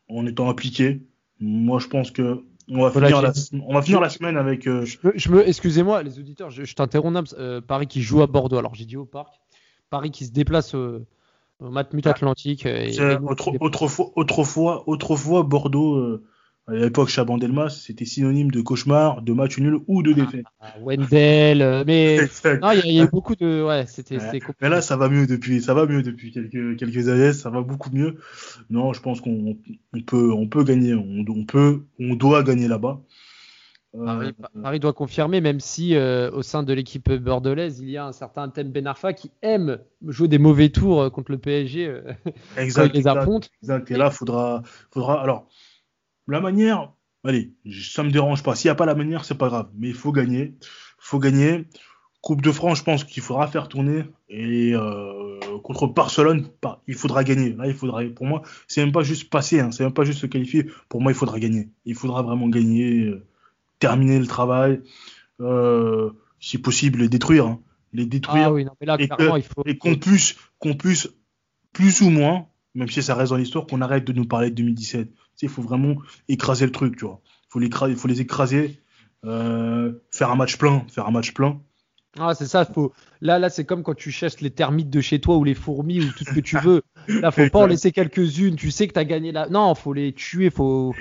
en 0.09 0.25
étant 0.25 0.49
appliqué. 0.49 1.01
Moi, 1.39 1.79
je 1.79 1.87
pense 1.87 2.11
que 2.11 2.43
On 2.67 2.81
va, 2.81 2.91
finir 2.91 3.21
la, 3.21 3.31
on 3.65 3.73
va 3.73 3.81
finir 3.81 4.01
la 4.01 4.09
semaine 4.09 4.37
avec. 4.37 4.67
Euh, 4.67 4.85
je 4.85 5.31
me, 5.31 5.47
excusez-moi, 5.47 6.03
les 6.03 6.19
auditeurs, 6.19 6.49
je, 6.49 6.73
t'interromps, 6.73 7.35
euh, 7.37 7.61
Paris 7.61 7.87
qui 7.87 8.01
joue 8.01 8.21
à 8.21 8.27
Bordeaux. 8.27 8.57
Alors 8.57 8.75
j'ai 8.75 8.85
dit 8.85 8.97
au 8.97 9.05
parc. 9.05 9.39
Paris 9.89 10.11
qui 10.11 10.25
se 10.25 10.31
déplace 10.31 10.73
au, 10.75 11.01
Matmut 11.59 12.05
Atlantique. 12.07 12.67
autrefois, 13.59 14.11
autrefois, 14.15 14.83
autrefois, 14.87 15.43
Bordeaux 15.43 16.21
à 16.69 16.75
l'époque, 16.75 17.09
Chabandelmas, 17.09 17.69
c'était 17.69 18.05
synonyme 18.05 18.51
de 18.51 18.61
cauchemar, 18.61 19.21
de 19.21 19.33
match 19.33 19.57
nul 19.57 19.79
ou 19.87 20.03
de 20.03 20.13
défaite. 20.13 20.45
Ah, 20.59 20.73
Wendell, 20.81 21.61
euh, 21.61 21.83
mais 21.85 22.17
il 22.85 22.91
y, 22.91 23.01
a 23.01 23.07
beaucoup 23.07 23.35
de, 23.35 23.63
ouais, 23.63 23.85
c'était. 23.87 24.17
Mais 24.61 24.69
là, 24.69 24.81
ça 24.81 24.95
va 24.95 25.09
mieux 25.09 25.25
depuis, 25.25 25.61
ça 25.61 25.73
va 25.73 25.85
mieux 25.87 26.03
depuis 26.03 26.31
quelques 26.31 26.77
quelques 26.77 27.07
années, 27.07 27.33
ça 27.33 27.49
va 27.49 27.61
beaucoup 27.61 27.89
mieux. 27.91 28.17
Non, 28.69 28.93
je 28.93 29.01
pense 29.01 29.19
qu'on 29.19 29.57
peut, 30.05 30.31
on 30.31 30.47
peut 30.47 30.63
gagner, 30.63 30.93
on, 30.93 31.43
peut, 31.45 31.85
on 31.99 32.15
doit 32.15 32.43
gagner 32.43 32.67
là-bas. 32.67 33.01
Euh, 33.95 34.31
Paris, 34.61 34.79
doit 34.79 34.93
confirmer, 34.93 35.41
même 35.41 35.59
si 35.59 35.95
euh, 35.95 36.29
au 36.29 36.43
sein 36.43 36.61
de 36.61 36.71
l'équipe 36.73 37.11
bordelaise, 37.11 37.79
il 37.79 37.89
y 37.89 37.97
a 37.97 38.05
un 38.05 38.11
certain 38.11 38.47
Thème 38.47 38.71
Benarfa 38.71 39.13
qui 39.13 39.31
aime 39.41 39.79
jouer 40.05 40.27
des 40.27 40.37
mauvais 40.37 40.69
tours 40.69 41.11
contre 41.11 41.31
le 41.31 41.39
PSG 41.39 41.99
exact, 42.55 42.85
quand 42.91 42.93
il 42.93 42.99
les 42.99 43.07
affronte. 43.07 43.49
Exact. 43.63 43.89
Et 43.89 43.97
là, 43.97 44.11
faudra, 44.11 44.61
faudra. 44.91 45.23
Alors, 45.23 45.47
la 46.29 46.41
manière, 46.41 46.93
allez, 47.23 47.53
ça 47.71 48.03
me 48.03 48.11
dérange 48.11 48.43
pas. 48.43 48.55
S'il 48.55 48.69
n'y 48.69 48.71
a 48.71 48.75
pas 48.75 48.85
la 48.85 48.95
manière, 48.95 49.25
c'est 49.25 49.37
pas 49.37 49.47
grave. 49.47 49.69
Mais 49.75 49.89
il 49.89 49.93
faut 49.93 50.11
gagner. 50.11 50.55
Il 50.61 50.99
faut 50.99 51.19
gagner. 51.19 51.65
Coupe 52.21 52.41
de 52.41 52.51
France, 52.51 52.79
je 52.79 52.83
pense 52.83 53.03
qu'il 53.05 53.23
faudra 53.23 53.47
faire 53.47 53.69
tourner. 53.69 54.03
Et 54.27 54.73
euh, 54.73 55.39
contre 55.63 55.87
Barcelone, 55.87 56.49
il 56.87 56.95
faudra 56.95 57.23
gagner. 57.23 57.53
Là, 57.53 57.67
il 57.67 57.73
faudra. 57.73 58.03
Pour 58.15 58.25
moi, 58.25 58.41
c'est 58.67 58.81
même 58.81 58.91
pas 58.91 59.03
juste 59.03 59.29
passer. 59.29 59.59
Hein, 59.59 59.71
c'est 59.71 59.83
même 59.83 59.93
pas 59.93 60.03
juste 60.03 60.19
se 60.19 60.25
qualifier. 60.25 60.65
Pour 60.89 61.01
moi, 61.01 61.11
il 61.11 61.15
faudra 61.15 61.39
gagner. 61.39 61.69
Il 61.85 61.95
faudra 61.95 62.21
vraiment 62.21 62.49
gagner, 62.49 63.05
euh, 63.05 63.25
terminer 63.79 64.19
le 64.19 64.27
travail. 64.27 64.81
Euh, 65.39 66.11
si 66.39 66.57
possible, 66.57 66.99
les 66.99 67.09
détruire. 67.09 67.47
Hein. 67.47 67.59
Les 67.93 68.05
détruire. 68.05 68.53
et 69.65 69.77
qu'on 69.77 69.95
puisse, 69.95 70.35
qu'on 70.59 70.75
puisse 70.75 71.09
plus 71.71 72.01
ou 72.01 72.09
moins, 72.09 72.47
même 72.75 72.89
si 72.89 73.01
ça 73.01 73.15
reste 73.15 73.31
dans 73.31 73.37
l'histoire, 73.37 73.65
qu'on 73.65 73.81
arrête 73.81 74.05
de 74.05 74.13
nous 74.13 74.25
parler 74.25 74.49
de 74.49 74.55
2017 74.55 75.09
il 75.41 75.49
faut 75.49 75.61
vraiment 75.61 75.95
écraser 76.27 76.65
le 76.65 76.71
truc, 76.71 76.97
tu 76.97 77.05
vois. 77.05 77.21
Faut 77.49 77.59
il 77.61 77.95
faut 77.95 78.07
les 78.07 78.21
écraser, 78.21 78.79
euh, 79.25 79.93
faire 80.11 80.31
un 80.31 80.35
match 80.35 80.57
plein, 80.57 80.85
faire 80.89 81.07
un 81.07 81.11
match 81.11 81.33
plein. 81.33 81.59
Ah, 82.17 82.33
c'est 82.33 82.47
ça, 82.47 82.65
faut. 82.65 82.91
Là, 83.21 83.37
là, 83.37 83.49
c'est 83.49 83.65
comme 83.65 83.83
quand 83.83 83.93
tu 83.93 84.11
chasses 84.11 84.41
les 84.41 84.49
termites 84.49 84.89
de 84.89 84.99
chez 84.99 85.19
toi 85.19 85.37
ou 85.37 85.43
les 85.43 85.53
fourmis 85.53 86.01
ou 86.01 86.11
tout 86.11 86.23
ce 86.23 86.33
que 86.33 86.39
tu 86.39 86.57
veux. 86.57 86.81
Là, 87.07 87.31
faut 87.31 87.49
pas 87.49 87.59
en 87.59 87.65
laisser 87.65 87.91
quelques-unes. 87.91 88.55
Tu 88.55 88.71
sais 88.71 88.87
que 88.87 88.93
tu 88.93 88.99
as 88.99 89.05
gagné 89.05 89.31
là. 89.31 89.47
Non, 89.49 89.73
faut 89.73 89.93
les 89.93 90.13
tuer. 90.13 90.49
Faut, 90.49 90.93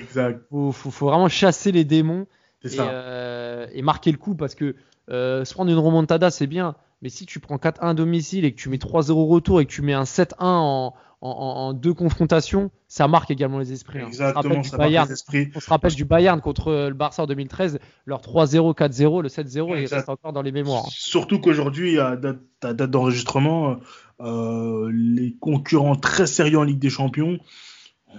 faut, 0.51 0.73
faut, 0.73 1.07
vraiment 1.07 1.29
chasser 1.29 1.73
les 1.73 1.85
démons 1.85 2.27
et, 2.63 2.69
euh, 2.79 3.67
et, 3.73 3.83
marquer 3.83 4.11
le 4.11 4.17
coup 4.17 4.35
parce 4.35 4.55
que 4.55 4.75
euh, 5.11 5.45
se 5.45 5.55
prendre 5.55 5.71
une 5.71 5.79
remontada, 5.79 6.31
c'est 6.31 6.47
bien. 6.47 6.77
Mais 7.03 7.09
si 7.09 7.27
tu 7.27 7.39
prends 7.39 7.57
4-1 7.57 7.95
domicile 7.95 8.45
et 8.45 8.53
que 8.53 8.61
tu 8.61 8.69
mets 8.69 8.77
3-0 8.77 9.13
retour 9.29 9.61
et 9.61 9.67
que 9.67 9.71
tu 9.71 9.83
mets 9.83 9.93
un 9.95 10.03
7-1 10.03 10.35
en, 10.41 10.95
en, 11.21 11.73
deux 11.73 11.95
confrontations, 11.95 12.71
ça 12.87 13.09
marque 13.09 13.31
également 13.31 13.59
les 13.59 13.73
esprits. 13.73 14.01
Hein. 14.01 14.07
Exactement, 14.09 14.63
ça 14.63 14.79
marque 14.79 14.91
les 14.91 15.13
esprits. 15.13 15.51
On 15.55 15.61
se 15.61 15.69
rappelle 15.69 15.95
du 15.95 16.05
Bayern 16.05 16.41
contre 16.41 16.73
le 16.73 16.95
Barça 16.95 17.23
en 17.23 17.27
2013, 17.27 17.79
leur 18.07 18.21
3-0, 18.21 18.75
4-0, 18.77 19.23
le 19.23 19.29
7-0, 19.29 19.81
il 19.81 19.87
reste 19.87 20.09
encore 20.09 20.33
dans 20.33 20.43
les 20.43 20.53
mémoires. 20.53 20.85
Hein. 20.87 20.91
Surtout 20.93 21.41
qu'aujourd'hui, 21.41 21.99
à 21.99 22.17
date, 22.17 22.41
date 22.63 22.91
d'enregistrement, 22.91 23.79
euh, 24.21 24.91
les 24.93 25.37
concurrents 25.41 25.97
très 25.97 26.27
sérieux 26.27 26.59
en 26.59 26.65
Ligue 26.65 26.79
des 26.79 26.91
Champions, 26.91 27.39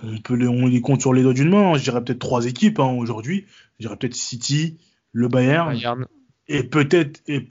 on, 0.04 0.18
peut 0.18 0.36
les, 0.36 0.48
on 0.48 0.68
les 0.68 0.82
compte 0.82 1.02
sur 1.02 1.14
les 1.14 1.24
doigts 1.24 1.34
d'une 1.34 1.50
main. 1.50 1.72
Hein. 1.72 1.78
Je 1.78 1.84
dirais 1.84 2.04
peut-être 2.04 2.20
trois 2.20 2.46
équipes 2.46 2.80
aujourd'hui. 2.80 3.46
Je 3.80 3.88
dirais 3.88 3.98
peut-être 3.98 4.16
City, 4.16 4.78
le 5.12 5.28
Bayern, 5.28 5.74
Bayern. 5.74 6.06
et 6.48 6.64
peut-être 6.64 7.22
et 7.28 7.42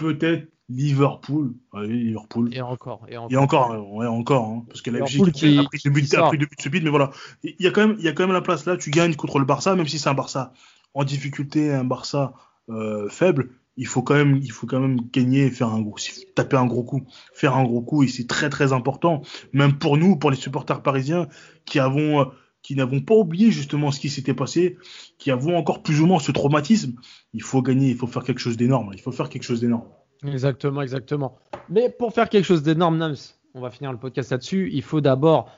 Liverpool. 0.69 1.55
Liverpool. 1.75 2.55
Et 2.55 2.61
encore. 2.61 3.07
Et 3.09 3.17
encore, 3.17 3.33
et 3.33 3.37
encore, 3.37 3.95
ouais, 3.95 4.07
encore 4.07 4.45
hein, 4.45 4.65
parce 4.69 4.83
que 4.83 4.91
qui, 4.91 5.59
a 5.59 5.63
pris 5.65 6.39
deux 6.39 6.47
buts, 6.47 6.71
buts 6.71 6.81
mais 6.83 6.91
voilà. 6.91 7.11
Il 7.43 7.55
y, 7.59 7.67
a 7.67 7.71
quand 7.71 7.87
même, 7.87 7.97
il 7.99 8.05
y 8.05 8.09
a 8.09 8.13
quand 8.13 8.25
même 8.25 8.35
la 8.35 8.43
place 8.43 8.67
là, 8.67 8.77
tu 8.77 8.91
gagnes 8.91 9.15
contre 9.15 9.39
le 9.39 9.47
Barça, 9.47 9.75
même 9.75 9.87
si 9.87 9.99
c'est 9.99 10.09
un 10.09 10.15
Barça 10.15 10.53
en 10.95 11.05
difficulté, 11.05 11.73
un 11.73 11.85
Barça 11.85 12.35
euh, 12.69 13.09
faible, 13.09 13.51
il 13.79 13.87
faut 13.87 14.03
quand 14.03 14.15
même, 14.15 14.41
il 14.43 14.53
faut 14.53 14.67
quand 14.67 14.81
même 14.81 15.01
gagner 15.13 15.47
et 15.47 15.51
faire 15.51 15.69
un 15.69 15.81
gros, 15.81 15.97
taper 16.35 16.57
un 16.57 16.67
gros 16.67 16.83
coup, 16.83 17.03
faire 17.33 17.57
un 17.57 17.65
gros 17.65 17.81
coup, 17.81 18.03
et 18.03 18.09
c'est 18.09 18.27
très 18.27 18.51
très 18.51 18.73
important, 18.73 19.23
même 19.53 19.79
pour 19.79 19.97
nous, 19.97 20.17
pour 20.17 20.31
les 20.31 20.37
supporters 20.37 20.83
parisiens 20.83 21.29
qui 21.65 21.79
avons, 21.79 22.31
qui 22.61 22.75
n'avons 22.75 23.01
pas 23.01 23.15
oublié 23.15 23.51
justement 23.53 23.93
ce 23.93 24.01
qui 24.01 24.11
s'était 24.11 24.35
passé, 24.35 24.77
qui 25.17 25.31
avons 25.31 25.57
encore 25.57 25.83
plus 25.83 26.01
ou 26.01 26.07
moins 26.07 26.19
ce 26.19 26.33
traumatisme. 26.33 26.95
Il 27.33 27.43
faut 27.43 27.63
gagner, 27.63 27.89
il 27.91 27.97
faut 27.97 28.09
faire 28.09 28.25
quelque 28.25 28.41
chose 28.41 28.57
d'énorme, 28.57 28.91
il 28.95 29.01
faut 29.01 29.13
faire 29.13 29.29
quelque 29.29 29.45
chose 29.45 29.61
d'énorme. 29.61 29.87
Exactement, 30.27 30.83
exactement. 30.83 31.37
Mais 31.69 31.89
pour 31.91 32.13
faire 32.13 32.29
quelque 32.29 32.45
chose 32.45 32.63
d'énorme, 32.63 32.97
Nams, 32.97 33.17
on 33.55 33.61
va 33.61 33.71
finir 33.71 33.93
le 33.93 33.99
podcast 33.99 34.31
là-dessus, 34.31 34.71
il 34.73 34.83
faut 34.83 35.01
d'abord 35.01 35.51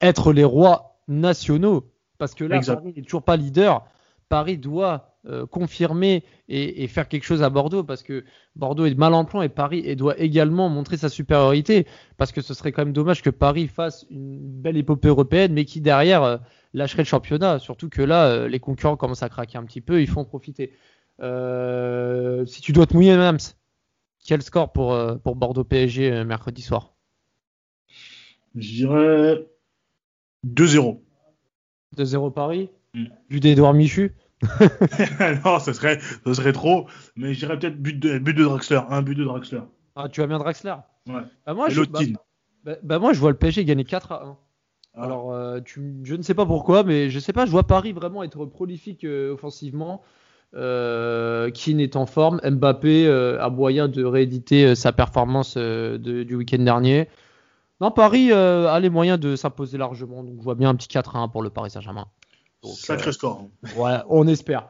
être 0.00 0.32
les 0.32 0.44
rois 0.44 0.98
nationaux. 1.08 1.90
Parce 2.18 2.34
que 2.34 2.44
là, 2.44 2.60
Paris 2.60 2.92
n'est 2.96 3.02
toujours 3.02 3.22
pas 3.22 3.36
leader. 3.36 3.86
Paris 4.28 4.56
doit 4.56 5.14
euh, 5.26 5.46
confirmer 5.46 6.22
et, 6.48 6.86
faire 6.88 7.08
quelque 7.08 7.24
chose 7.24 7.42
à 7.42 7.50
Bordeaux 7.50 7.82
parce 7.82 8.02
que 8.02 8.24
Bordeaux 8.56 8.84
est 8.84 8.94
mal 8.94 9.14
en 9.14 9.24
plan 9.24 9.42
et 9.42 9.48
Paris 9.48 9.96
doit 9.96 10.18
également 10.18 10.68
montrer 10.68 10.96
sa 10.96 11.08
supériorité 11.08 11.86
parce 12.16 12.32
que 12.32 12.40
ce 12.40 12.52
serait 12.52 12.72
quand 12.72 12.84
même 12.84 12.92
dommage 12.92 13.22
que 13.22 13.30
Paris 13.30 13.66
fasse 13.68 14.06
une 14.10 14.38
belle 14.38 14.76
épopée 14.76 15.08
européenne 15.08 15.52
mais 15.52 15.64
qui 15.64 15.80
derrière 15.80 16.22
euh, 16.22 16.36
lâcherait 16.72 17.02
le 17.02 17.08
championnat. 17.08 17.58
Surtout 17.58 17.88
que 17.88 18.02
là, 18.02 18.26
euh, 18.26 18.48
les 18.48 18.60
concurrents 18.60 18.96
commencent 18.96 19.22
à 19.22 19.28
craquer 19.28 19.56
un 19.56 19.64
petit 19.64 19.80
peu, 19.80 20.00
il 20.00 20.08
faut 20.08 20.20
en 20.20 20.24
profiter. 20.24 20.72
si 21.20 22.60
tu 22.60 22.72
dois 22.72 22.86
te 22.86 22.94
mouiller, 22.94 23.16
Nams, 23.16 23.38
quel 24.24 24.42
score 24.42 24.72
pour, 24.72 24.92
euh, 24.94 25.16
pour 25.16 25.36
Bordeaux 25.36 25.64
PSG 25.64 26.10
euh, 26.10 26.24
mercredi 26.24 26.62
soir? 26.62 26.94
Je 28.56 28.68
dirais 28.68 29.46
2-0. 30.46 31.00
2-0 31.96 32.32
Paris? 32.32 32.70
Mm. 32.94 33.04
Vu 33.28 33.40
d'Edouard 33.40 33.74
Michu? 33.74 34.14
Non, 35.44 35.58
ce 35.58 35.72
serait, 35.72 36.00
ce 36.00 36.34
serait 36.34 36.52
trop. 36.52 36.86
Mais 37.16 37.34
je 37.34 37.40
dirais 37.40 37.58
peut-être 37.58 37.80
but 37.80 37.98
de, 37.98 38.18
but 38.18 38.34
de 38.34 38.44
Draxler. 38.44 38.80
Un 38.88 39.02
but 39.02 39.14
de 39.14 39.24
Draxler. 39.24 39.60
Ah, 39.96 40.08
tu 40.08 40.22
as 40.22 40.26
bien 40.26 40.38
Draxler? 40.38 40.74
Ouais. 41.06 41.22
Bah, 41.46 41.54
moi, 41.54 41.68
je, 41.68 41.82
bah, 41.82 42.00
bah, 42.64 42.76
bah, 42.82 42.98
moi, 42.98 43.12
je 43.12 43.20
vois 43.20 43.30
le 43.30 43.36
PSG 43.36 43.64
gagner 43.64 43.84
4 43.84 44.12
à 44.12 44.24
1. 44.24 44.38
Ah. 44.94 45.02
Alors, 45.02 45.32
euh, 45.32 45.60
tu, 45.60 46.00
je 46.04 46.14
ne 46.14 46.22
sais 46.22 46.34
pas 46.34 46.46
pourquoi, 46.46 46.82
mais 46.82 47.10
je 47.10 47.18
sais 47.18 47.32
pas, 47.32 47.46
je 47.46 47.50
vois 47.50 47.66
Paris 47.66 47.92
vraiment 47.92 48.22
être 48.22 48.44
prolifique 48.46 49.04
offensivement. 49.04 50.02
Euh, 50.56 51.50
qui 51.50 51.72
est 51.82 51.96
en 51.96 52.06
forme. 52.06 52.40
Mbappé 52.44 53.08
euh, 53.08 53.42
a 53.42 53.50
moyen 53.50 53.88
de 53.88 54.04
rééditer 54.04 54.66
euh, 54.66 54.74
sa 54.76 54.92
performance 54.92 55.56
du 55.56 56.34
week-end 56.36 56.58
dernier. 56.58 57.08
Non, 57.80 57.90
Paris 57.90 58.32
a 58.32 58.78
les 58.78 58.88
moyens 58.88 59.18
de 59.18 59.34
s'imposer 59.34 59.78
largement. 59.78 60.22
Donc, 60.22 60.36
je 60.38 60.44
vois 60.44 60.54
bien 60.54 60.68
un 60.68 60.76
petit 60.76 60.86
4-1 60.86 61.30
pour 61.32 61.42
le 61.42 61.50
Paris 61.50 61.70
Saint-Germain. 61.70 62.06
Sacré 62.62 63.12
score. 63.12 63.48
Ouais, 63.76 63.96
on 64.08 64.28
espère. 64.28 64.68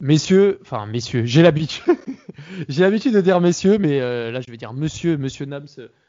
Messieurs, 0.00 0.58
enfin, 0.62 0.86
messieurs, 0.86 1.26
j'ai 1.26 1.42
l'habitude. 1.42 1.84
j'ai 2.68 2.82
l'habitude 2.82 3.12
de 3.12 3.20
dire 3.20 3.40
messieurs, 3.42 3.76
mais 3.78 4.00
là, 4.00 4.40
je 4.40 4.50
vais 4.50 4.56
dire 4.56 4.72
monsieur, 4.72 5.18
monsieur 5.18 5.44
Nams. 5.44 5.68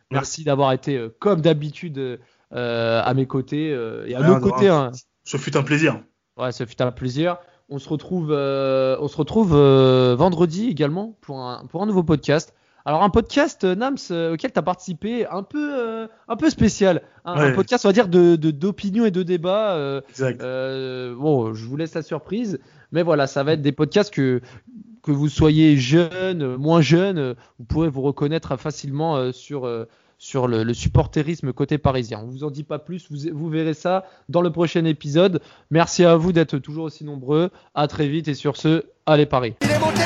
Merci 0.10 0.46
d'avoir 0.46 0.72
été, 0.72 1.06
comme 1.20 1.42
d'habitude, 1.42 2.20
à 2.52 3.14
mes 3.14 3.28
côtés 3.28 3.78
et 4.08 4.16
à 4.16 4.22
nos 4.22 4.40
côtés. 4.40 4.70
Hein. 4.70 4.92
Ce 5.26 5.36
fut 5.36 5.58
un 5.58 5.64
plaisir. 5.64 6.02
Ouais, 6.38 6.54
ce 6.54 6.66
fut 6.66 6.82
un 6.82 6.92
plaisir. 6.92 7.38
On 7.74 7.80
se 7.80 7.88
retrouve, 7.88 8.34
euh, 8.34 8.98
on 9.00 9.08
se 9.08 9.16
retrouve 9.16 9.54
euh, 9.56 10.14
vendredi 10.18 10.68
également 10.68 11.16
pour 11.22 11.40
un, 11.40 11.66
pour 11.68 11.82
un 11.82 11.86
nouveau 11.86 12.04
podcast. 12.04 12.54
Alors 12.84 13.02
un 13.02 13.10
podcast 13.10 13.64
euh, 13.64 13.76
Nams 13.76 13.96
auquel 14.34 14.52
tu 14.52 14.60
as 14.60 14.62
participé 14.62 15.26
un 15.28 15.42
peu 15.42 16.10
un 16.28 16.36
peu 16.36 16.50
spécial, 16.50 17.02
un, 17.24 17.54
podcast 17.54 17.86
on 17.86 17.90
va 17.90 17.94
dire 17.94 18.10
de 18.10 18.36
d'opinion 18.36 19.06
et 19.06 19.12
de 19.12 19.24
débat. 19.24 20.02
exact. 20.10 20.42
bon, 20.42 21.54
je 21.54 21.66
vous 21.66 21.78
laisse 21.78 21.94
la 21.94 22.02
surprise, 22.02 22.60
mais 22.92 23.04
voilà, 23.04 23.26
ça 23.26 23.42
va 23.44 23.54
être 23.54 23.62
des 23.62 23.72
podcasts 23.72 24.14
que 24.14 24.42
que 25.02 25.12
vous 25.12 25.30
soyez 25.30 25.78
jeune, 25.78 26.58
moins 26.58 26.82
jeune, 26.82 27.36
vous 27.58 27.66
pourrez 27.66 27.88
vous 27.88 28.02
reconnaître 28.02 28.58
facilement 28.58 29.32
sur 29.32 29.66
sur 30.22 30.48
le, 30.48 30.72
supporterisme 30.76 31.52
côté 31.52 31.80
parisien. 31.80 32.22
On 32.24 32.28
vous 32.28 32.44
en 32.44 32.52
dit 32.52 32.64
pas 32.64 32.78
plus, 32.78 33.08
vous, 33.10 33.50
verrez 33.50 33.74
ça 33.74 34.06
dans 34.30 34.44
le 34.44 34.52
prochain 34.52 34.86
épisode. 34.86 35.42
Merci 35.72 36.06
à 36.06 36.16
vous 36.16 36.32
d'être 36.32 36.60
toujours 36.60 36.84
aussi 36.86 37.04
nombreux. 37.04 37.50
À 37.74 37.88
très 37.88 38.08
vite 38.08 38.28
et 38.28 38.36
sur 38.36 38.56
ce, 38.56 38.86
allez 39.08 39.26
Paris. 39.26 39.56
Il 39.62 39.72
est 39.72 39.80
monté 39.80 40.02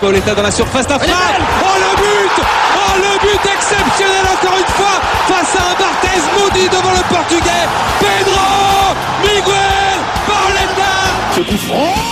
Pauletta 0.00 0.34
dans 0.34 0.42
la 0.42 0.50
surface 0.52 0.86
d'affaire. 0.86 1.16
Oh 1.60 1.76
le 1.76 1.96
but 1.96 2.44
Oh 2.76 2.98
le 2.98 3.18
but 3.20 3.50
exceptionnel 3.52 4.24
encore 4.32 4.58
une 4.58 4.72
fois 4.74 5.00
face 5.26 5.56
à 5.56 5.72
un 5.72 5.74
Barthez 5.74 6.22
maudit 6.38 6.68
devant 6.68 6.92
le 6.92 7.02
portugais. 7.12 7.66
Pedro 7.98 8.94
Miguel 9.22 9.98
Pauletta. 10.26 12.11